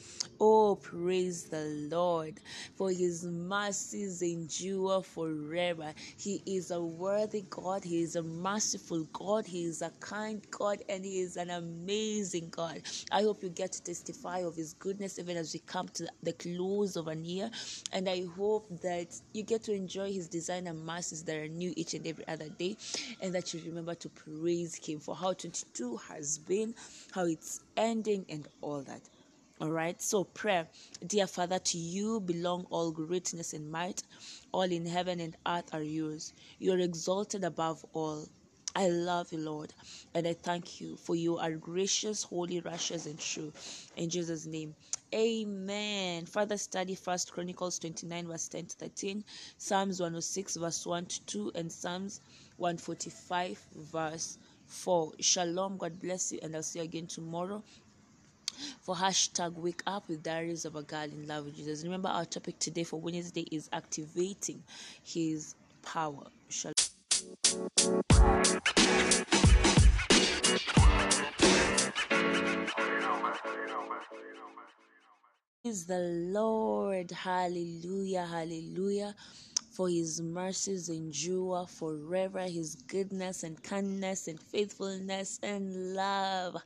Oh, 0.40 0.76
praise 0.76 1.46
the 1.46 1.64
Lord, 1.90 2.40
for 2.76 2.90
his 2.92 3.24
mercies 3.24 4.22
endure 4.22 5.02
forever. 5.02 5.92
He 6.16 6.40
is 6.46 6.70
a 6.70 6.80
worthy 6.80 7.44
God, 7.50 7.84
he 7.84 8.02
is 8.02 8.16
a 8.16 8.22
merciful 8.22 9.08
God, 9.12 9.46
he 9.46 9.64
is 9.64 9.82
a 9.82 9.90
kind 10.00 10.46
God, 10.52 10.78
and 10.88 11.04
he 11.04 11.20
is 11.20 11.36
an 11.36 11.50
amazing 11.50 12.50
God. 12.50 12.82
I 13.10 13.22
hope 13.22 13.42
you 13.42 13.50
get 13.50 13.72
to 13.72 13.82
testify 13.82 14.38
of 14.38 14.56
his 14.56 14.74
goodness 14.74 15.18
even 15.18 15.36
as 15.36 15.52
we 15.52 15.60
come 15.60 15.88
to 15.94 16.08
the 16.22 16.32
close 16.34 16.96
of 16.96 17.08
an 17.08 17.24
year. 17.24 17.50
And 17.92 18.08
I 18.08 18.24
hope 18.36 18.68
that 18.82 19.08
you 19.34 19.42
get 19.42 19.64
to 19.64 19.72
enjoy 19.74 20.12
his 20.12 20.28
design 20.28 20.68
and 20.68 20.86
mercies 20.86 21.24
that 21.24 21.36
are 21.36 21.48
new 21.48 21.72
each 21.76 21.94
and 21.94 22.06
every 22.06 22.28
other 22.28 22.48
day, 22.48 22.76
and 23.20 23.34
that 23.34 23.52
you 23.52 23.60
remember 23.66 23.96
to 23.96 24.08
praise 24.10 24.76
him 24.76 25.00
for 25.00 25.16
how 25.16 25.32
22 25.32 25.87
has 25.96 26.38
been, 26.38 26.74
how 27.12 27.24
it's 27.24 27.60
ending, 27.76 28.26
and 28.28 28.46
all 28.60 28.82
that. 28.82 29.00
All 29.60 29.70
right, 29.70 30.00
so 30.00 30.22
prayer. 30.22 30.68
Dear 31.04 31.26
Father, 31.26 31.58
to 31.58 31.78
you 31.78 32.20
belong 32.20 32.66
all 32.70 32.92
greatness 32.92 33.54
and 33.54 33.70
might. 33.70 34.02
All 34.52 34.62
in 34.70 34.86
heaven 34.86 35.18
and 35.18 35.36
earth 35.46 35.74
are 35.74 35.82
yours. 35.82 36.32
You 36.58 36.74
are 36.74 36.78
exalted 36.78 37.42
above 37.42 37.84
all. 37.92 38.28
I 38.76 38.88
love 38.88 39.32
you, 39.32 39.38
Lord, 39.38 39.72
and 40.14 40.28
I 40.28 40.34
thank 40.34 40.80
you 40.80 40.96
for 40.96 41.16
you 41.16 41.38
are 41.38 41.50
gracious, 41.52 42.22
holy, 42.22 42.60
righteous, 42.60 43.06
and 43.06 43.18
true. 43.18 43.52
In 43.96 44.10
Jesus' 44.10 44.46
name, 44.46 44.76
Amen. 45.14 46.26
Further 46.26 46.58
study 46.58 46.94
First 46.94 47.32
Chronicles 47.32 47.78
29, 47.78 48.28
verse 48.28 48.46
10 48.46 48.66
to 48.66 48.76
13, 48.76 49.24
Psalms 49.56 50.00
106, 50.00 50.56
verse 50.56 50.86
1 50.86 51.06
to 51.06 51.24
2, 51.24 51.52
and 51.54 51.72
Psalms 51.72 52.20
145, 52.58 53.58
verse 53.74 54.38
4. 54.68 55.12
Shalom. 55.20 55.76
God 55.78 56.00
bless 56.00 56.32
you, 56.32 56.40
and 56.42 56.54
I'll 56.54 56.62
see 56.62 56.78
you 56.78 56.84
again 56.84 57.06
tomorrow 57.06 57.62
for 58.80 58.94
hashtag 58.94 59.54
wake 59.54 59.82
up 59.86 60.08
with 60.08 60.22
diaries 60.22 60.64
of 60.64 60.76
a 60.76 60.82
girl 60.82 61.04
in 61.04 61.26
love 61.26 61.44
with 61.44 61.56
jesus 61.56 61.84
remember 61.84 62.08
our 62.08 62.24
topic 62.24 62.58
today 62.58 62.84
for 62.84 63.00
wednesday 63.00 63.44
is 63.52 63.68
activating 63.72 64.62
his 65.04 65.54
power 65.82 66.24
Shall- 66.48 66.72
Praise 75.64 75.84
the 75.86 75.98
Lord. 76.32 77.10
Hallelujah. 77.10 78.24
Hallelujah 78.24 79.14
for 79.78 79.88
his 79.88 80.20
mercies 80.20 80.88
endure 80.88 81.64
forever, 81.68 82.40
his 82.42 82.74
goodness 82.74 83.44
and 83.44 83.62
kindness 83.62 84.26
and 84.26 84.40
faithfulness 84.42 85.38
and 85.42 85.94
love 85.94 86.56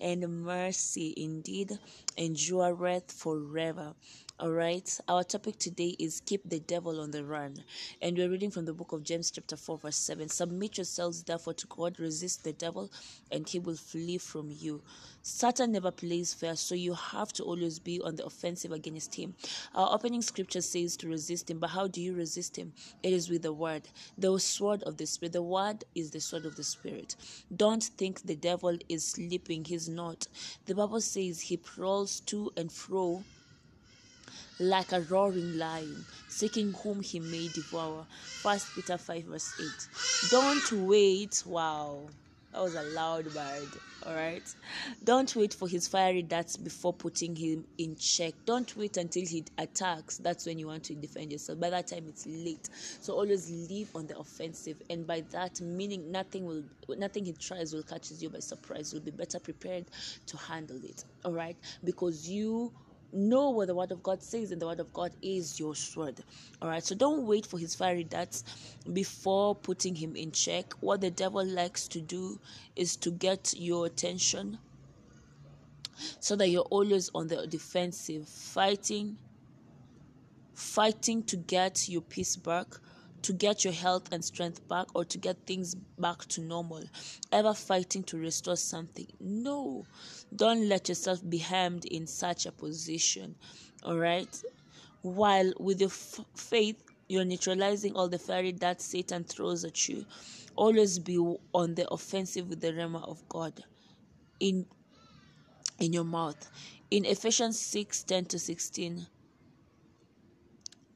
and 0.00 0.26
mercy 0.42 1.12
indeed 1.16 1.78
endureth 2.16 3.12
forever. 3.12 3.94
All 4.42 4.50
right, 4.50 4.98
our 5.06 5.22
topic 5.22 5.56
today 5.60 5.94
is 6.00 6.20
keep 6.26 6.42
the 6.50 6.58
devil 6.58 7.00
on 7.00 7.12
the 7.12 7.24
run, 7.24 7.62
and 8.00 8.18
we're 8.18 8.28
reading 8.28 8.50
from 8.50 8.64
the 8.64 8.72
book 8.72 8.90
of 8.90 9.04
James, 9.04 9.30
chapter 9.30 9.56
4, 9.56 9.78
verse 9.78 9.94
7. 9.94 10.28
Submit 10.28 10.78
yourselves 10.78 11.22
therefore 11.22 11.54
to 11.54 11.68
God, 11.68 12.00
resist 12.00 12.42
the 12.42 12.52
devil, 12.52 12.90
and 13.30 13.48
he 13.48 13.60
will 13.60 13.76
flee 13.76 14.18
from 14.18 14.50
you. 14.50 14.82
Satan 15.22 15.70
never 15.70 15.92
plays 15.92 16.34
fair, 16.34 16.56
so 16.56 16.74
you 16.74 16.92
have 16.92 17.32
to 17.34 17.44
always 17.44 17.78
be 17.78 18.00
on 18.00 18.16
the 18.16 18.24
offensive 18.24 18.72
against 18.72 19.14
him. 19.14 19.36
Our 19.76 19.94
opening 19.94 20.22
scripture 20.22 20.60
says 20.60 20.96
to 20.96 21.08
resist 21.08 21.48
him, 21.48 21.60
but 21.60 21.70
how 21.70 21.86
do 21.86 22.00
you 22.00 22.12
resist 22.12 22.58
him? 22.58 22.72
It 23.04 23.12
is 23.12 23.30
with 23.30 23.42
the 23.42 23.52
word, 23.52 23.82
the 24.18 24.36
sword 24.40 24.82
of 24.82 24.96
the 24.96 25.06
spirit. 25.06 25.34
The 25.34 25.42
word 25.42 25.84
is 25.94 26.10
the 26.10 26.20
sword 26.20 26.46
of 26.46 26.56
the 26.56 26.64
spirit. 26.64 27.14
Don't 27.54 27.84
think 27.84 28.22
the 28.22 28.34
devil 28.34 28.76
is 28.88 29.04
sleeping, 29.04 29.64
he's 29.66 29.88
not. 29.88 30.26
The 30.66 30.74
Bible 30.74 31.00
says 31.00 31.42
he 31.42 31.56
prowls 31.58 32.18
to 32.26 32.50
and 32.56 32.72
fro 32.72 33.22
like 34.62 34.92
a 34.92 35.00
roaring 35.02 35.58
lion, 35.58 36.04
seeking 36.28 36.72
whom 36.72 37.02
he 37.02 37.20
may 37.20 37.48
devour. 37.48 38.06
First 38.42 38.74
Peter 38.74 38.96
5 38.96 39.24
verse 39.24 39.52
8. 39.60 40.30
Don't 40.30 40.72
wait. 40.86 41.42
Wow. 41.46 42.08
That 42.52 42.62
was 42.62 42.74
a 42.74 42.82
loud 42.82 43.32
bird. 43.32 43.68
All 44.06 44.14
right. 44.14 44.42
Don't 45.02 45.34
wait 45.34 45.54
for 45.54 45.66
his 45.66 45.88
fiery 45.88 46.20
darts 46.20 46.58
before 46.58 46.92
putting 46.92 47.34
him 47.34 47.64
in 47.78 47.96
check. 47.96 48.34
Don't 48.44 48.76
wait 48.76 48.98
until 48.98 49.24
he 49.26 49.44
attacks. 49.56 50.18
That's 50.18 50.44
when 50.44 50.58
you 50.58 50.66
want 50.66 50.84
to 50.84 50.94
defend 50.94 51.32
yourself. 51.32 51.58
By 51.58 51.70
that 51.70 51.86
time, 51.86 52.04
it's 52.08 52.26
late. 52.26 52.68
So 53.00 53.14
always 53.14 53.50
live 53.50 53.88
on 53.96 54.06
the 54.06 54.18
offensive. 54.18 54.82
And 54.90 55.06
by 55.06 55.22
that 55.30 55.62
meaning, 55.62 56.12
nothing 56.12 56.44
will, 56.44 56.62
nothing 56.90 57.24
he 57.24 57.32
tries 57.32 57.72
will 57.72 57.84
catch 57.84 58.10
you 58.10 58.28
by 58.28 58.40
surprise. 58.40 58.92
You'll 58.92 59.02
be 59.02 59.12
better 59.12 59.38
prepared 59.40 59.86
to 60.26 60.36
handle 60.36 60.80
it. 60.84 61.04
All 61.24 61.32
right, 61.32 61.56
because 61.84 62.28
you 62.28 62.70
know 63.12 63.50
what 63.50 63.68
the 63.68 63.74
word 63.74 63.92
of 63.92 64.02
God 64.02 64.22
says, 64.22 64.52
and 64.52 64.60
the 64.60 64.66
word 64.66 64.80
of 64.80 64.92
God 64.92 65.12
is 65.22 65.58
your 65.60 65.74
sword. 65.74 66.22
All 66.60 66.68
right, 66.68 66.82
so 66.82 66.94
don't 66.94 67.26
wait 67.26 67.46
for 67.46 67.58
his 67.58 67.74
fiery 67.74 68.04
darts 68.04 68.44
before 68.92 69.54
putting 69.54 69.94
him 69.94 70.16
in 70.16 70.32
check. 70.32 70.72
What 70.80 71.00
the 71.00 71.10
devil 71.10 71.44
likes 71.44 71.88
to 71.88 72.00
do 72.00 72.38
is 72.76 72.96
to 72.96 73.10
get 73.10 73.54
your 73.56 73.86
attention 73.86 74.58
so 76.20 76.36
that 76.36 76.48
you're 76.48 76.62
always 76.62 77.10
on 77.14 77.28
the 77.28 77.46
defensive, 77.46 78.28
fighting, 78.28 79.16
fighting 80.54 81.22
to 81.24 81.36
get 81.36 81.88
your 81.88 82.02
peace 82.02 82.36
back 82.36 82.66
to 83.22 83.32
get 83.32 83.64
your 83.64 83.72
health 83.72 84.12
and 84.12 84.24
strength 84.24 84.66
back 84.68 84.86
or 84.94 85.04
to 85.04 85.18
get 85.18 85.46
things 85.46 85.74
back 85.74 86.24
to 86.26 86.40
normal, 86.40 86.82
ever 87.30 87.54
fighting 87.54 88.02
to 88.04 88.18
restore 88.18 88.56
something. 88.56 89.06
No, 89.20 89.84
don't 90.34 90.68
let 90.68 90.88
yourself 90.88 91.20
be 91.28 91.38
hemmed 91.38 91.84
in 91.84 92.06
such 92.06 92.46
a 92.46 92.52
position. 92.52 93.36
All 93.84 93.96
right. 93.96 94.42
While 95.02 95.52
with 95.58 95.80
your 95.80 95.90
f- 95.90 96.20
faith, 96.34 96.82
you're 97.08 97.24
neutralizing 97.24 97.94
all 97.94 98.08
the 98.08 98.18
fiery 98.18 98.52
darts 98.52 98.84
Satan 98.84 99.24
throws 99.24 99.64
at 99.64 99.88
you. 99.88 100.06
Always 100.56 100.98
be 100.98 101.18
on 101.18 101.74
the 101.74 101.88
offensive 101.90 102.48
with 102.48 102.60
the 102.60 102.72
Rhema 102.72 103.08
of 103.08 103.28
God. 103.28 103.64
In 104.40 104.66
in 105.78 105.92
your 105.92 106.04
mouth. 106.04 106.50
In 106.90 107.04
Ephesians 107.04 107.58
6 107.58 108.04
10 108.04 108.24
to 108.26 108.38
16, 108.38 109.06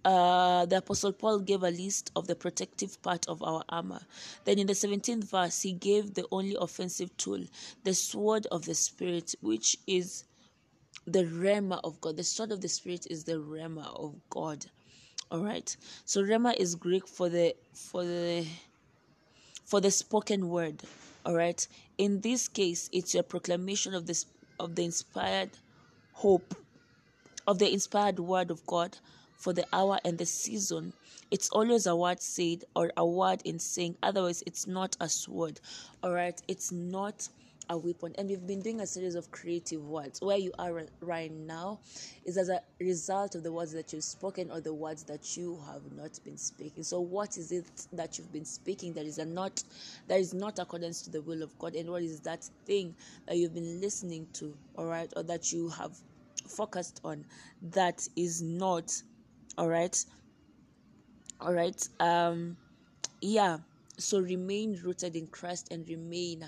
uh, 0.06 0.64
the 0.66 0.76
Apostle 0.76 1.12
Paul 1.12 1.40
gave 1.40 1.64
a 1.64 1.70
list 1.70 2.12
of 2.14 2.28
the 2.28 2.36
protective 2.36 3.02
part 3.02 3.26
of 3.26 3.42
our 3.42 3.64
armor. 3.68 4.00
Then 4.44 4.60
in 4.60 4.68
the 4.68 4.72
17th 4.72 5.24
verse, 5.24 5.60
he 5.62 5.72
gave 5.72 6.14
the 6.14 6.24
only 6.30 6.56
offensive 6.60 7.14
tool, 7.16 7.40
the 7.82 7.92
sword 7.92 8.46
of 8.52 8.64
the 8.66 8.74
Spirit, 8.74 9.34
which 9.40 9.76
is 9.88 10.22
the 11.08 11.24
Rhema 11.24 11.80
of 11.82 12.00
God. 12.00 12.16
The 12.16 12.22
sword 12.22 12.52
of 12.52 12.60
the 12.60 12.68
Spirit 12.68 13.08
is 13.10 13.24
the 13.24 13.32
Rhema 13.32 13.84
of 13.96 14.14
God. 14.30 14.66
All 15.32 15.40
right. 15.40 15.76
So 16.04 16.22
Rhema 16.22 16.54
is 16.56 16.76
Greek 16.76 17.08
for 17.08 17.28
the 17.28 17.56
for 17.74 18.04
the 18.04 18.46
for 19.64 19.80
the 19.80 19.90
spoken 19.90 20.48
word. 20.48 20.84
All 21.24 21.34
right. 21.34 21.66
In 21.98 22.20
this 22.20 22.46
case, 22.46 22.88
it's 22.92 23.12
your 23.12 23.24
proclamation 23.24 23.92
of 23.92 24.06
this 24.06 24.26
of 24.60 24.76
the 24.76 24.84
inspired 24.84 25.50
hope 26.12 26.54
of 27.48 27.58
the 27.58 27.72
inspired 27.72 28.20
word 28.20 28.52
of 28.52 28.64
God 28.66 28.96
for 29.36 29.52
the 29.52 29.64
hour 29.72 29.98
and 30.04 30.18
the 30.18 30.26
season. 30.26 30.92
It's 31.30 31.48
always 31.50 31.86
a 31.86 31.96
word 31.96 32.20
said 32.20 32.64
or 32.74 32.92
a 32.96 33.04
word 33.04 33.42
in 33.44 33.58
saying. 33.58 33.96
Otherwise, 34.02 34.42
it's 34.46 34.66
not 34.66 34.96
a 35.00 35.08
sword. 35.08 35.60
All 36.02 36.12
right. 36.12 36.40
It's 36.48 36.72
not 36.72 37.28
a 37.68 37.76
weapon. 37.76 38.14
And 38.18 38.28
we've 38.28 38.46
been 38.46 38.60
doing 38.60 38.80
a 38.80 38.86
series 38.86 39.14
of 39.14 39.30
creative 39.30 39.84
words. 39.88 40.20
Where 40.20 40.36
you 40.36 40.52
are 40.58 40.84
right 41.00 41.32
now 41.32 41.80
is 42.24 42.36
as 42.36 42.48
a 42.48 42.60
result 42.80 43.34
of 43.34 43.42
the 43.42 43.52
words 43.52 43.72
that 43.72 43.92
you've 43.92 44.04
spoken 44.04 44.50
or 44.50 44.60
the 44.60 44.74
words 44.74 45.02
that 45.04 45.36
you 45.36 45.60
have 45.66 45.82
not 45.96 46.18
been 46.24 46.36
speaking. 46.36 46.82
So 46.82 47.00
what 47.00 47.36
is 47.36 47.52
it 47.52 47.66
that 47.92 48.18
you've 48.18 48.32
been 48.32 48.44
speaking 48.44 48.92
that 48.94 49.06
is 49.06 49.18
not 49.18 49.62
that 50.06 50.20
is 50.20 50.32
not 50.32 50.58
accordance 50.58 51.02
to 51.02 51.10
the 51.10 51.22
will 51.22 51.42
of 51.42 51.58
God? 51.58 51.74
And 51.74 51.90
what 51.90 52.02
is 52.02 52.20
that 52.20 52.44
thing 52.64 52.94
that 53.26 53.36
you've 53.36 53.54
been 53.54 53.80
listening 53.80 54.26
to, 54.34 54.56
all 54.76 54.86
right, 54.86 55.12
or 55.16 55.22
that 55.24 55.52
you 55.52 55.68
have 55.70 55.92
focused 56.48 57.00
on 57.04 57.24
that 57.72 58.06
is 58.14 58.42
not 58.42 59.02
all 59.58 59.68
right 59.68 60.04
all 61.40 61.52
right 61.52 61.88
um 62.00 62.56
yeah 63.22 63.58
so 63.98 64.20
remain 64.20 64.78
rooted 64.84 65.16
in 65.16 65.26
christ 65.28 65.68
and 65.72 65.88
remain 65.88 66.44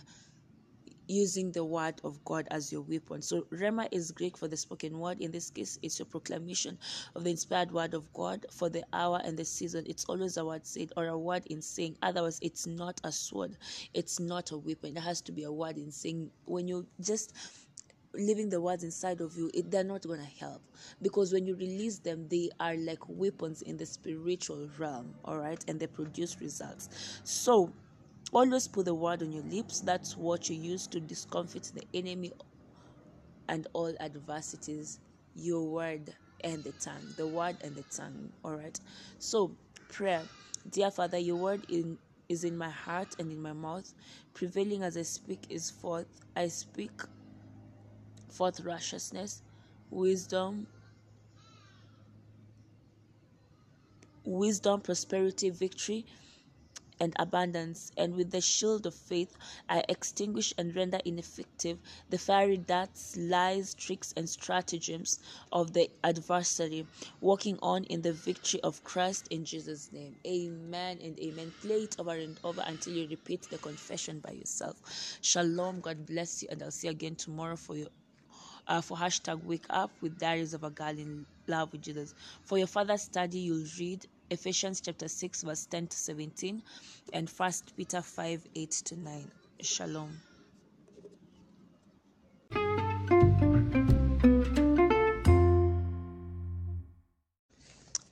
using 1.09 1.53
the 1.53 1.65
word 1.65 2.01
of 2.05 2.23
God 2.25 2.47
as 2.51 2.73
your 2.73 2.83
weapon. 2.83 3.23
So 3.23 3.43
Rhema 3.53 3.89
is 3.93 4.13
Greek 4.13 4.39
for 4.39 4.49
the 4.49 4.57
spoken 4.57 4.99
word. 4.99 5.21
In 5.21 5.31
this 5.31 5.51
case, 5.51 5.79
it's 5.83 5.99
your 5.99 6.07
proclamation 6.07 6.79
of 7.15 7.25
the 7.25 7.31
inspired 7.31 7.73
word 7.73 7.95
of 7.95 8.13
God 8.13 8.47
for 8.53 8.69
the 8.71 8.85
hour 8.93 9.21
and 9.25 9.39
the 9.39 9.45
season. 9.45 9.85
It's 9.87 10.05
always 10.07 10.37
a 10.37 10.45
word 10.45 10.67
said 10.67 10.93
or 10.97 11.07
a 11.07 11.19
word 11.19 11.47
in 11.47 11.63
saying. 11.63 11.97
Otherwise, 12.03 12.39
it's 12.43 12.67
not 12.67 13.01
a 13.05 13.13
sword. 13.13 13.57
It's 13.95 14.21
not 14.21 14.51
a 14.53 14.59
weapon. 14.59 14.97
It 14.97 15.01
has 15.03 15.21
to 15.23 15.33
be 15.33 15.45
a 15.45 15.53
word 15.53 15.79
in 15.79 15.91
saying. 15.91 16.31
When 16.45 16.69
you 16.69 16.87
just 17.01 17.35
leaving 18.19 18.51
the 18.51 18.61
words 18.61 18.85
inside 18.85 19.23
of 19.23 19.37
you, 19.37 19.51
it, 19.55 19.71
they're 19.71 19.85
not 19.85 20.03
going 20.03 20.21
to 20.21 20.27
help 20.41 20.63
because 21.03 21.33
when 21.33 21.47
you 21.47 21.57
release 21.57 22.01
them, 22.01 22.29
they 22.29 22.51
are 22.61 22.77
like 22.77 23.01
weapons 23.09 23.63
in 23.63 23.79
the 23.79 23.87
spiritual 23.87 24.69
realm, 24.79 25.15
all 25.25 25.39
right, 25.39 25.65
and 25.69 25.81
they 25.81 25.89
produce 25.89 26.41
results. 26.41 26.91
So, 27.25 27.75
Always 28.33 28.69
put 28.69 28.87
the 28.87 28.95
word 28.95 29.23
on 29.23 29.33
your 29.33 29.45
lips. 29.45 29.81
That's 29.81 30.17
what 30.17 30.51
you 30.51 30.57
use 30.57 30.87
to 30.89 31.01
discomfit 31.01 31.73
the 31.75 31.85
enemy 31.95 32.33
and 33.49 33.67
all 33.75 33.95
adversities. 34.01 35.01
Your 35.35 35.69
word 35.71 36.15
and 36.45 36.65
the 36.65 36.73
tongue. 36.73 37.15
The 37.17 37.29
word 37.29 37.59
and 37.63 37.77
the 37.77 37.85
tongue. 37.85 38.33
All 38.45 38.57
right. 38.57 38.79
So, 39.19 39.57
prayer. 39.89 40.23
Dear 40.69 40.91
Father, 40.91 41.19
your 41.19 41.37
word 41.37 41.67
in, 41.69 41.99
is 42.29 42.45
in 42.45 42.57
my 42.59 42.71
heart 42.71 43.17
and 43.19 43.33
in 43.33 43.41
my 43.43 43.55
mouth. 43.55 43.93
Prevailing 44.35 44.83
as 44.83 44.97
I 44.97 45.03
speak 45.03 45.47
is 45.51 45.71
forth. 45.71 46.09
I 46.37 46.49
speak 46.49 46.93
forth 48.29 48.61
righteousness, 48.61 49.43
wisdom, 49.91 50.69
wisdom, 54.25 54.81
prosperity, 54.83 55.51
victory 55.51 56.07
and 57.01 57.15
abundance, 57.19 57.93
and 57.97 58.15
with 58.15 58.31
the 58.31 58.41
shield 58.41 58.87
of 58.87 58.95
faith 58.95 59.37
I 59.69 59.85
extinguish 59.89 60.55
and 60.59 60.75
render 60.75 61.01
ineffective 61.05 61.81
the 62.09 62.19
fiery 62.19 62.57
darts, 62.59 63.17
lies, 63.17 63.75
tricks, 63.75 64.13
and 64.17 64.29
stratagems 64.29 65.19
of 65.53 65.75
the 65.75 65.91
adversary, 66.05 66.87
walking 67.21 67.59
on 67.63 67.85
in 67.85 68.03
the 68.03 68.13
victory 68.13 68.61
of 68.63 68.85
Christ 68.85 69.29
in 69.31 69.45
Jesus' 69.45 69.93
name. 69.93 70.17
Amen 70.27 70.99
and 71.03 71.19
amen. 71.21 71.53
Play 71.61 71.85
it 71.85 71.97
over 71.99 72.17
and 72.17 72.41
over 72.45 72.63
until 72.67 72.95
you 72.95 73.09
repeat 73.09 73.49
the 73.51 73.59
confession 73.59 74.21
by 74.21 74.33
yourself. 74.33 74.81
Shalom. 75.23 75.81
God 75.81 76.07
bless 76.07 76.43
you, 76.43 76.49
and 76.51 76.63
I'll 76.63 76.71
see 76.71 76.89
you 76.89 76.93
again 76.93 77.17
tomorrow 77.17 77.57
for 77.57 77.77
your 77.77 77.89
uh, 78.69 78.81
for 78.81 78.97
hashtag 78.97 79.43
wake 79.45 79.67
up 79.71 79.91
with 80.01 80.19
diaries 80.19 80.55
of 80.55 80.65
a 80.65 80.71
girl 80.71 80.91
in 80.91 81.27
love 81.49 81.73
with 81.73 81.83
jesus 81.83 82.15
for 82.45 82.59
your 82.59 82.67
further 82.67 82.97
study 82.97 83.39
you'll 83.39 83.67
read 83.79 84.07
Ephesians 84.31 84.83
chapter 84.83 85.09
6, 85.09 85.43
verse 85.43 85.65
10 85.67 85.87
to 85.87 85.97
17, 85.97 86.63
and 87.15 87.31
1 87.31 87.53
Peter 87.79 88.03
5, 88.03 88.47
8 88.55 88.71
to 88.71 88.97
9. 88.97 89.31
Shalom. 89.63 90.28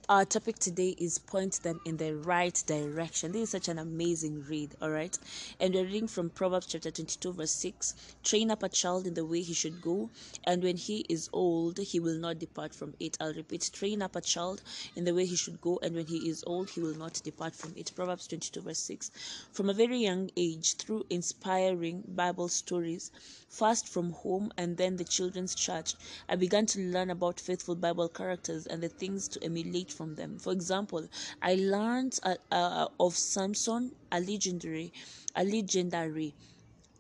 Our 0.09 0.25
topic 0.25 0.57
today 0.61 0.95
is 0.99 1.19
point 1.19 1.55
them 1.65 1.81
in 1.85 1.97
the 1.97 2.15
right 2.15 2.63
direction. 2.69 3.33
This 3.33 3.43
is 3.43 3.51
such 3.51 3.67
an 3.67 3.81
amazing 3.81 4.45
read, 4.49 4.77
all 4.81 4.91
right? 4.91 5.19
And 5.59 5.75
we're 5.75 5.83
reading 5.83 6.07
from 6.07 6.31
Proverbs 6.31 6.67
chapter 6.67 6.93
22, 6.93 7.33
verse 7.33 7.51
6 7.51 7.95
Train 8.23 8.53
up 8.53 8.63
a 8.63 8.69
child 8.69 9.09
in 9.09 9.15
the 9.15 9.25
way 9.25 9.41
he 9.41 9.53
should 9.53 9.83
go, 9.83 10.09
and 10.45 10.63
when 10.63 10.77
he 10.77 11.05
is 11.09 11.29
old, 11.33 11.79
he 11.79 11.99
will 11.99 12.19
not 12.19 12.39
depart 12.39 12.73
from 12.73 12.95
it. 13.01 13.17
I'll 13.21 13.35
repeat 13.35 13.69
train 13.73 14.01
up 14.01 14.15
a 14.15 14.21
child 14.21 14.63
in 14.95 15.05
the 15.05 15.13
way 15.13 15.27
he 15.27 15.35
should 15.35 15.61
go, 15.61 15.81
and 15.83 15.97
when 15.97 16.07
he 16.07 16.29
is 16.29 16.45
old, 16.47 16.71
he 16.71 16.81
will 16.81 16.97
not 16.97 17.21
depart 17.25 17.57
from 17.57 17.73
it. 17.77 17.91
Proverbs 17.97 18.29
22, 18.29 18.61
verse 18.61 18.79
6. 18.79 19.11
From 19.51 19.69
a 19.71 19.75
very 19.75 19.99
young 19.99 20.31
age, 20.37 20.75
through 20.75 21.05
inspiring 21.11 22.05
Bible 22.07 22.47
stories, 22.47 23.11
first 23.49 23.89
from 23.89 24.11
home 24.13 24.53
and 24.57 24.77
then 24.77 24.97
the 24.97 25.05
children's 25.05 25.55
church, 25.57 25.95
I 26.29 26.37
began 26.37 26.67
to 26.67 26.81
learn 26.81 27.11
about 27.11 27.41
faithful 27.41 27.75
Bible 27.75 28.09
characters 28.09 28.67
and 28.67 28.81
the 28.81 28.89
things 28.89 29.27
to 29.29 29.43
emulate 29.43 29.96
from 29.97 30.15
them. 30.15 30.39
For 30.39 30.53
example, 30.53 31.09
I 31.43 31.55
learned 31.57 32.19
uh, 32.23 32.37
uh, 32.53 32.89
of 33.01 33.17
Samson, 33.17 33.93
a 34.13 34.21
legendary, 34.21 34.93
a 35.35 35.45
legendary 35.45 36.35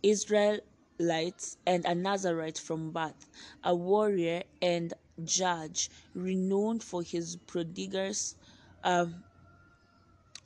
Israelite 0.03 1.57
and 1.67 1.85
a 1.85 1.95
Nazarite 1.95 2.59
from 2.59 2.91
birth, 2.93 3.29
a 3.65 3.75
warrior 3.75 4.43
and 4.63 4.95
judge 5.25 5.91
renowned 6.15 6.83
for 6.83 7.03
his 7.03 7.37
prodigious, 7.47 8.37
um, 8.85 9.25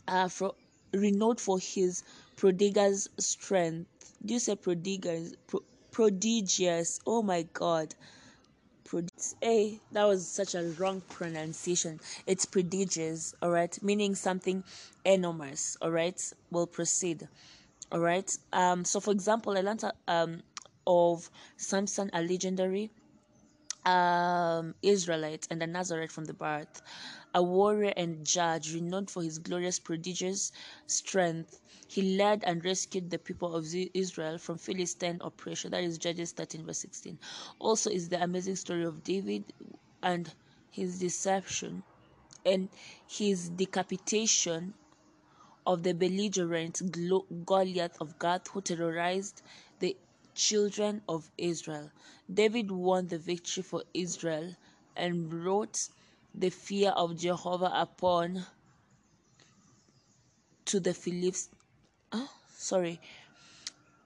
uh, 0.09 0.29
for, 0.29 0.55
renowned 0.93 1.41
for 1.41 1.59
his 1.59 2.03
prodigious 2.37 3.09
strength. 3.19 4.15
Do 4.25 4.35
you 4.35 4.41
say 4.41 4.57
prodigious? 4.57 5.35
Pro, 5.47 5.61
prodigious. 5.91 7.01
Oh 7.07 7.23
my 7.23 7.43
God 7.53 7.95
a 9.43 9.79
that 9.93 10.05
was 10.05 10.27
such 10.27 10.55
a 10.55 10.63
wrong 10.79 11.03
pronunciation. 11.09 12.01
It's 12.27 12.45
prodigious 12.45 13.35
all 13.43 13.51
right 13.51 13.77
meaning 13.83 14.15
something 14.15 14.65
enormous 15.05 15.77
all 15.81 15.91
right 15.91 16.21
we'll 16.51 16.67
proceed 16.67 17.29
all 17.93 18.01
right 18.01 18.31
um 18.53 18.85
so 18.85 19.01
for 19.01 19.13
example 19.13 19.57
i 19.57 19.61
learned 19.61 19.85
um 20.09 20.43
of 20.87 21.31
samson 21.57 22.11
a 22.13 22.23
legendary 22.23 22.91
um 23.87 24.75
israelite 24.83 25.47
and 25.51 25.63
a 25.63 25.67
nazarite 25.67 26.13
from 26.13 26.25
the 26.27 26.35
birth. 26.35 26.83
A 27.35 27.43
warrior 27.43 27.93
and 27.97 28.27
judge 28.27 28.75
renowned 28.75 29.11
for 29.11 29.23
his 29.23 29.39
glorious 29.39 29.79
prodigious 29.79 30.51
strength 30.87 31.61
he 31.91 32.17
led 32.17 32.45
and 32.45 32.65
rescued 32.65 33.11
the 33.11 33.19
people 33.19 33.57
of 33.57 33.67
Israel 33.95 34.39
from 34.39 34.57
Philistine 34.57 35.19
oppression. 35.23 35.73
That 35.73 35.83
is 35.83 35.99
Judges 35.99 36.31
13, 36.31 36.65
verse 36.65 36.79
16. 36.79 37.19
Also, 37.59 37.91
is 37.91 38.09
the 38.09 38.23
amazing 38.23 38.55
story 38.55 38.85
of 38.85 39.03
David 39.03 39.43
and 40.01 40.33
his 40.71 41.01
deception 41.01 41.83
and 42.47 42.69
his 43.09 43.49
decapitation 43.49 44.73
of 45.67 45.83
the 45.83 45.93
belligerent 45.93 46.81
Goliath 47.45 47.97
of 48.01 48.17
Gath 48.21 48.47
who 48.47 48.61
terrorized 48.61 49.43
the 49.81 49.97
children 50.37 51.03
of 51.09 51.29
Israel. 51.37 51.91
David 52.33 52.71
won 52.71 53.09
the 53.09 53.19
victory 53.19 53.65
for 53.65 53.83
Israel 53.95 54.55
and 54.95 55.29
brought 55.29 55.89
the 56.37 56.51
fear 56.51 56.91
of 56.91 57.19
Jehovah 57.19 57.73
upon 57.75 58.47
to 60.67 60.79
the 60.79 60.95
Philistines 60.95 61.49
Ah, 62.13 62.31
sorry 62.57 63.01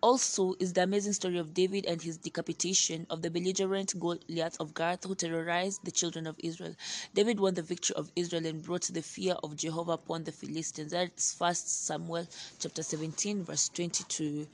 also 0.05 0.55
is 0.61 0.75
the 0.75 0.83
amazing 0.83 1.15
story 1.15 1.39
of 1.39 1.55
David 1.55 1.87
and 1.87 2.03
his 2.03 2.19
decapitation 2.19 3.07
of 3.09 3.23
the 3.23 3.31
belligerent 3.31 3.99
Goliath 3.99 4.55
of 4.61 4.75
Gath 4.75 5.05
who 5.05 5.15
terrorized 5.15 5.83
the 5.83 5.91
children 5.91 6.27
of 6.27 6.37
Israel. 6.41 6.77
David 7.15 7.41
won 7.41 7.55
the 7.55 7.63
victory 7.63 7.97
of 7.97 8.13
Israel 8.15 8.45
and 8.45 8.63
brought 8.63 8.83
the 8.83 9.01
fear 9.01 9.33
of 9.43 9.57
Jehovah 9.57 9.93
upon 9.93 10.25
the 10.25 10.33
Philistines. 10.33 10.93
That's 10.93 11.33
First 11.33 11.87
Samuel 11.87 12.29
chapter 12.59 12.83
17, 12.83 13.45
verse 13.45 13.71
20 13.71 14.05
to 14.05 14.47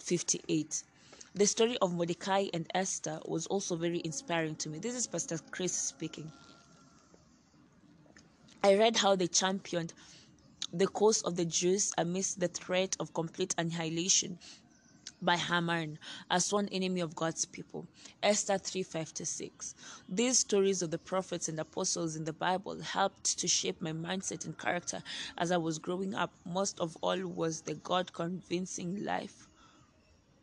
58. 0.00 0.82
the 1.34 1.46
story 1.46 1.78
of 1.80 1.94
Mordecai 1.94 2.48
and 2.52 2.66
Esther 2.74 3.20
was 3.24 3.46
also 3.46 3.76
very 3.76 4.02
inspiring 4.04 4.56
to 4.56 4.68
me. 4.68 4.80
This 4.80 4.94
is 4.94 5.06
Pastor 5.06 5.38
Chris 5.50 5.72
speaking. 5.72 6.30
I 8.62 8.74
read 8.74 8.98
how 8.98 9.16
they 9.16 9.28
championed 9.28 9.94
the 10.72 10.86
cause 10.86 11.22
of 11.22 11.36
the 11.36 11.44
Jews 11.44 11.92
amidst 11.98 12.40
the 12.40 12.48
threat 12.48 12.96
of 13.00 13.12
complete 13.14 13.54
annihilation 13.58 14.38
by 15.22 15.36
Haman 15.36 15.98
as 16.30 16.52
one 16.52 16.68
enemy 16.68 17.00
of 17.00 17.14
God's 17.14 17.44
people. 17.44 17.86
Esther 18.22 18.54
3:5 18.58 19.74
These 20.08 20.38
stories 20.38 20.82
of 20.82 20.90
the 20.90 20.98
prophets 20.98 21.48
and 21.48 21.58
apostles 21.60 22.16
in 22.16 22.24
the 22.24 22.32
Bible 22.32 22.80
helped 22.80 23.38
to 23.38 23.48
shape 23.48 23.80
my 23.82 23.92
mindset 23.92 24.44
and 24.44 24.56
character 24.58 25.02
as 25.36 25.50
I 25.50 25.56
was 25.58 25.78
growing 25.78 26.14
up. 26.14 26.32
Most 26.44 26.80
of 26.80 26.96
all 27.02 27.18
was 27.26 27.62
the 27.62 27.74
God 27.74 28.12
convincing 28.12 29.04
life 29.04 29.48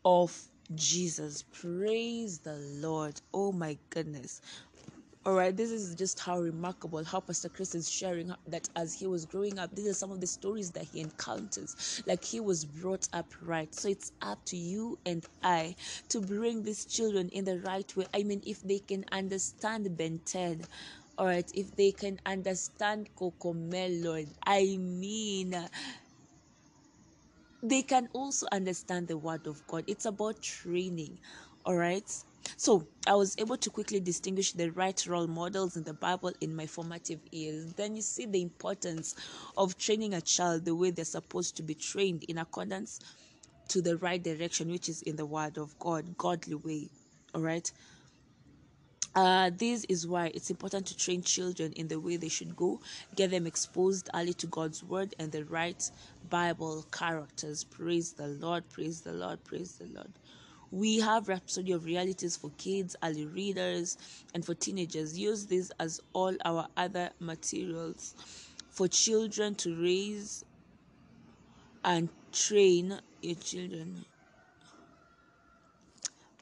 of 0.04 0.48
Jesus. 0.74 1.42
Praise 1.42 2.38
the 2.38 2.56
Lord. 2.56 3.20
Oh 3.32 3.52
my 3.52 3.78
goodness. 3.90 4.40
All 5.28 5.34
right, 5.34 5.54
this 5.54 5.70
is 5.70 5.94
just 5.94 6.18
how 6.20 6.40
remarkable 6.40 7.04
how 7.04 7.20
Pastor 7.20 7.50
Chris 7.50 7.74
is 7.74 7.90
sharing 7.90 8.32
that 8.46 8.66
as 8.74 8.94
he 8.94 9.06
was 9.06 9.26
growing 9.26 9.58
up, 9.58 9.74
these 9.74 9.86
are 9.86 9.92
some 9.92 10.10
of 10.10 10.22
the 10.22 10.26
stories 10.26 10.70
that 10.70 10.84
he 10.84 11.00
encounters. 11.00 12.02
Like 12.06 12.24
he 12.24 12.40
was 12.40 12.64
brought 12.64 13.06
up 13.12 13.26
right. 13.42 13.74
So 13.74 13.90
it's 13.90 14.10
up 14.22 14.42
to 14.46 14.56
you 14.56 14.98
and 15.04 15.26
I 15.42 15.76
to 16.08 16.22
bring 16.22 16.62
these 16.62 16.86
children 16.86 17.28
in 17.28 17.44
the 17.44 17.58
right 17.60 17.94
way. 17.94 18.06
I 18.14 18.22
mean, 18.22 18.40
if 18.46 18.62
they 18.62 18.78
can 18.78 19.04
understand 19.12 19.94
Ben 19.98 20.22
10, 20.24 20.62
all 21.18 21.26
right, 21.26 21.50
if 21.54 21.76
they 21.76 21.92
can 21.92 22.18
understand 22.24 23.10
CoComelon, 23.20 24.28
I 24.46 24.78
mean, 24.80 25.54
they 27.62 27.82
can 27.82 28.08
also 28.14 28.46
understand 28.50 29.08
the 29.08 29.18
word 29.18 29.46
of 29.46 29.66
God. 29.66 29.84
It's 29.88 30.06
about 30.06 30.40
training, 30.40 31.18
all 31.66 31.76
right? 31.76 32.10
So 32.56 32.88
I 33.06 33.14
was 33.14 33.36
able 33.38 33.56
to 33.58 33.70
quickly 33.70 34.00
distinguish 34.00 34.52
the 34.52 34.70
right 34.70 35.04
role 35.06 35.26
models 35.26 35.76
in 35.76 35.84
the 35.84 35.94
Bible 35.94 36.32
in 36.40 36.54
my 36.54 36.66
formative 36.66 37.20
years. 37.30 37.74
Then 37.74 37.96
you 37.96 38.02
see 38.02 38.26
the 38.26 38.42
importance 38.42 39.14
of 39.56 39.78
training 39.78 40.14
a 40.14 40.20
child 40.20 40.64
the 40.64 40.74
way 40.74 40.90
they're 40.90 41.04
supposed 41.04 41.56
to 41.56 41.62
be 41.62 41.74
trained 41.74 42.24
in 42.24 42.38
accordance 42.38 43.00
to 43.68 43.82
the 43.82 43.96
right 43.98 44.22
direction, 44.22 44.70
which 44.70 44.88
is 44.88 45.02
in 45.02 45.16
the 45.16 45.26
Word 45.26 45.58
of 45.58 45.78
God, 45.78 46.16
godly 46.16 46.54
way. 46.54 46.88
All 47.34 47.42
right. 47.42 47.70
Uh, 49.14 49.50
this 49.56 49.84
is 49.88 50.06
why 50.06 50.26
it's 50.34 50.50
important 50.50 50.86
to 50.86 50.96
train 50.96 51.22
children 51.22 51.72
in 51.72 51.88
the 51.88 51.98
way 52.00 52.16
they 52.16 52.28
should 52.28 52.54
go, 52.56 52.80
get 53.16 53.30
them 53.30 53.46
exposed 53.46 54.08
early 54.14 54.32
to 54.34 54.46
God's 54.46 54.84
word 54.84 55.14
and 55.18 55.32
the 55.32 55.44
right 55.44 55.90
Bible 56.30 56.84
characters. 56.92 57.64
Praise 57.64 58.12
the 58.12 58.28
Lord, 58.28 58.68
praise 58.70 59.02
the 59.02 59.12
Lord, 59.12 59.44
praise 59.44 59.78
the 59.78 59.86
Lord. 59.86 60.12
We 60.70 61.00
have 61.00 61.28
Rhapsody 61.28 61.72
of 61.72 61.84
Realities 61.84 62.36
for 62.36 62.50
kids, 62.58 62.94
early 63.02 63.26
readers, 63.26 63.96
and 64.34 64.44
for 64.44 64.54
teenagers. 64.54 65.18
Use 65.18 65.46
this 65.46 65.72
as 65.80 66.00
all 66.12 66.36
our 66.44 66.68
other 66.76 67.10
materials 67.20 68.14
for 68.68 68.86
children 68.86 69.54
to 69.56 69.74
raise 69.80 70.44
and 71.84 72.08
train 72.32 73.00
your 73.22 73.34
children. 73.36 74.04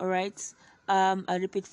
All 0.01 0.09
right. 0.09 0.43
Um, 0.89 1.25
I 1.29 1.37
repeat 1.37 1.69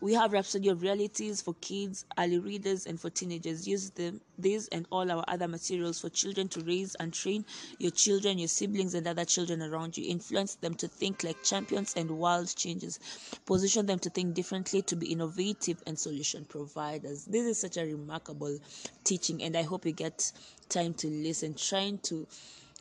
we 0.00 0.12
have 0.12 0.32
Rhapsody 0.32 0.68
of 0.68 0.82
Realities 0.82 1.40
for 1.40 1.54
kids, 1.60 2.04
early 2.18 2.38
readers, 2.38 2.86
and 2.86 3.00
for 3.00 3.08
teenagers. 3.08 3.66
Use 3.66 3.90
them, 3.90 4.20
these 4.38 4.68
and 4.68 4.86
all 4.90 5.10
our 5.10 5.24
other 5.26 5.48
materials 5.48 6.00
for 6.00 6.10
children 6.10 6.48
to 6.48 6.60
raise 6.60 6.94
and 6.96 7.12
train 7.12 7.44
your 7.78 7.90
children, 7.90 8.38
your 8.38 8.48
siblings, 8.48 8.94
and 8.94 9.06
other 9.06 9.24
children 9.24 9.62
around 9.62 9.96
you. 9.96 10.08
Influence 10.08 10.56
them 10.56 10.74
to 10.74 10.88
think 10.88 11.24
like 11.24 11.42
champions 11.42 11.94
and 11.96 12.10
world 12.10 12.54
changers. 12.54 12.98
Position 13.46 13.86
them 13.86 13.98
to 14.00 14.10
think 14.10 14.34
differently, 14.34 14.82
to 14.82 14.96
be 14.96 15.12
innovative 15.12 15.82
and 15.86 15.98
solution 15.98 16.44
providers. 16.44 17.24
This 17.24 17.46
is 17.46 17.58
such 17.58 17.78
a 17.78 17.84
remarkable 17.84 18.58
teaching, 19.04 19.42
and 19.42 19.56
I 19.56 19.62
hope 19.62 19.86
you 19.86 19.92
get 19.92 20.30
time 20.68 20.92
to 20.94 21.08
listen, 21.08 21.54
trying 21.54 21.98
to 21.98 22.26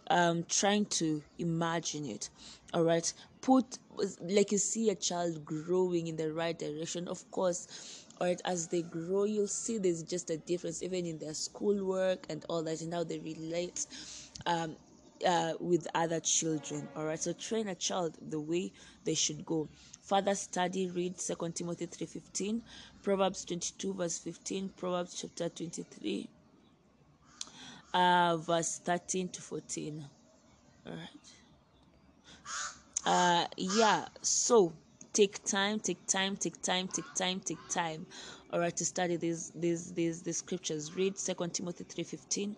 um 0.10 0.44
trying 0.50 0.86
to 0.86 1.22
imagine 1.40 2.06
it 2.06 2.30
all 2.74 2.84
right 2.84 3.14
put 3.42 3.78
like 4.22 4.52
you 4.52 4.58
see 4.58 4.90
a 4.90 4.96
child 4.96 5.44
growing 5.46 6.08
in 6.08 6.16
the 6.16 6.32
right 6.32 6.60
direction 6.60 7.08
of 7.08 7.30
course 7.32 8.06
all 8.20 8.28
right 8.28 8.42
as 8.46 8.68
they 8.68 8.82
grow 8.82 9.24
you'll 9.24 9.48
see 9.48 9.78
there's 9.78 10.04
just 10.04 10.30
a 10.30 10.38
difference 10.38 10.84
even 10.84 11.06
in 11.06 11.18
their 11.18 11.34
schoolwork 11.34 12.26
and 12.30 12.46
all 12.50 12.64
that 12.64 12.82
and 12.82 12.94
how 12.94 13.04
they 13.04 13.20
relate 13.20 13.86
um 14.46 14.76
uh, 15.26 15.54
with 15.60 15.88
other 15.96 16.20
children 16.20 16.88
all 16.96 17.06
right 17.06 17.22
so 17.22 17.32
train 17.34 17.68
a 17.70 17.76
child 17.76 18.18
the 18.30 18.40
way 18.40 18.72
they 19.06 19.14
should 19.14 19.46
go. 19.46 19.70
Further 20.04 20.36
study 20.36 20.90
read 20.90 21.20
second 21.20 21.56
timothy 21.56 21.88
3.15 21.88 22.62
proverbs 23.02 23.46
22 23.46 23.94
verse 23.94 24.18
15 24.20 24.70
proverbs 24.76 25.16
chapter 25.22 25.50
23 25.50 26.30
uh, 27.96 28.36
verse 28.38 28.80
13 28.80 29.30
to 29.30 29.42
14. 29.42 30.06
All 30.86 30.94
right. 30.94 31.00
Uh, 33.06 33.46
yeah, 33.58 34.06
so 34.22 34.74
take 35.14 35.44
time, 35.46 35.80
take 35.80 36.06
time, 36.06 36.36
take 36.36 36.62
time, 36.62 36.88
take 36.90 37.14
time, 37.16 37.40
take 37.40 37.70
time. 37.70 38.06
All 38.52 38.60
right, 38.60 38.76
to 38.76 38.86
study 38.86 39.16
these 39.16 39.52
these 39.56 39.94
these 39.94 40.24
these 40.24 40.38
scriptures. 40.38 40.96
Read 40.96 41.18
Second 41.18 41.54
Timothy 41.54 41.86
three 41.86 42.04
fifteen, 42.04 42.56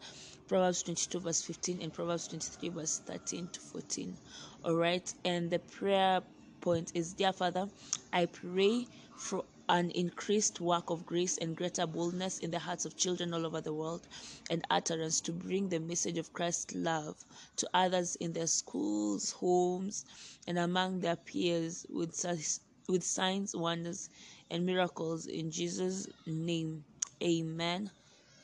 Proverbs 0.47 0.83
twenty 0.83 1.05
two 1.09 1.19
verse 1.19 1.41
fifteen, 1.41 1.81
and 1.81 1.93
Proverbs 1.93 2.27
twenty 2.27 2.47
three 2.49 2.69
verse 2.69 3.01
thirteen 3.05 3.47
to 3.49 3.59
fourteen. 3.59 4.15
All 4.63 4.75
right, 4.75 5.13
and 5.25 5.49
the 5.51 5.59
prayer 5.59 6.21
point 6.61 6.91
is, 6.95 7.13
dear 7.13 7.33
Father, 7.33 7.67
I 8.13 8.25
pray 8.25 8.87
for 9.15 9.43
an 9.69 9.91
increased 9.91 10.61
work 10.61 10.89
of 10.89 11.05
grace 11.05 11.37
and 11.37 11.55
greater 11.55 11.85
boldness 11.85 12.39
in 12.39 12.51
the 12.51 12.59
hearts 12.59 12.85
of 12.85 12.95
children 12.95 13.33
all 13.33 13.45
over 13.45 13.61
the 13.61 13.73
world 13.73 14.07
and 14.49 14.63
utterance 14.69 15.19
to 15.21 15.31
bring 15.31 15.69
the 15.69 15.79
message 15.79 16.17
of 16.17 16.31
Christ's 16.33 16.73
love 16.75 17.15
to 17.57 17.69
others 17.73 18.15
in 18.17 18.33
their 18.33 18.47
schools, 18.47 19.31
homes, 19.31 20.05
and 20.47 20.57
among 20.57 20.99
their 20.99 21.17
peers 21.17 21.85
with, 21.89 22.25
with 22.87 23.03
signs, 23.03 23.55
wonders, 23.55 24.09
and 24.49 24.65
miracles 24.65 25.25
in 25.27 25.51
Jesus' 25.51 26.07
name. 26.25 26.83
Amen 27.21 27.91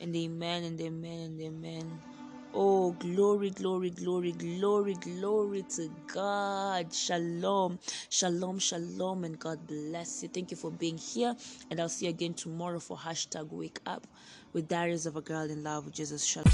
and 0.00 0.14
amen 0.14 0.64
and 0.64 0.80
amen 0.80 1.20
and 1.20 1.40
amen. 1.40 2.13
Oh, 2.56 2.92
glory, 2.92 3.50
glory, 3.50 3.90
glory, 3.90 4.30
glory, 4.30 4.94
glory 4.94 5.64
to 5.70 5.90
God. 6.06 6.94
Shalom, 6.94 7.80
shalom, 8.08 8.60
shalom, 8.60 9.24
and 9.24 9.36
God 9.36 9.66
bless 9.66 10.22
you. 10.22 10.28
Thank 10.28 10.52
you 10.52 10.56
for 10.56 10.70
being 10.70 10.96
here, 10.96 11.34
and 11.68 11.80
I'll 11.80 11.88
see 11.88 12.06
you 12.06 12.10
again 12.10 12.34
tomorrow 12.34 12.78
for 12.78 12.96
hashtag 12.96 13.50
wake 13.50 13.80
up 13.86 14.06
with 14.52 14.68
Diaries 14.68 15.04
of 15.04 15.16
a 15.16 15.20
Girl 15.20 15.50
in 15.50 15.64
Love 15.64 15.86
with 15.86 15.94
Jesus. 15.94 16.24
Shalom. 16.24 16.46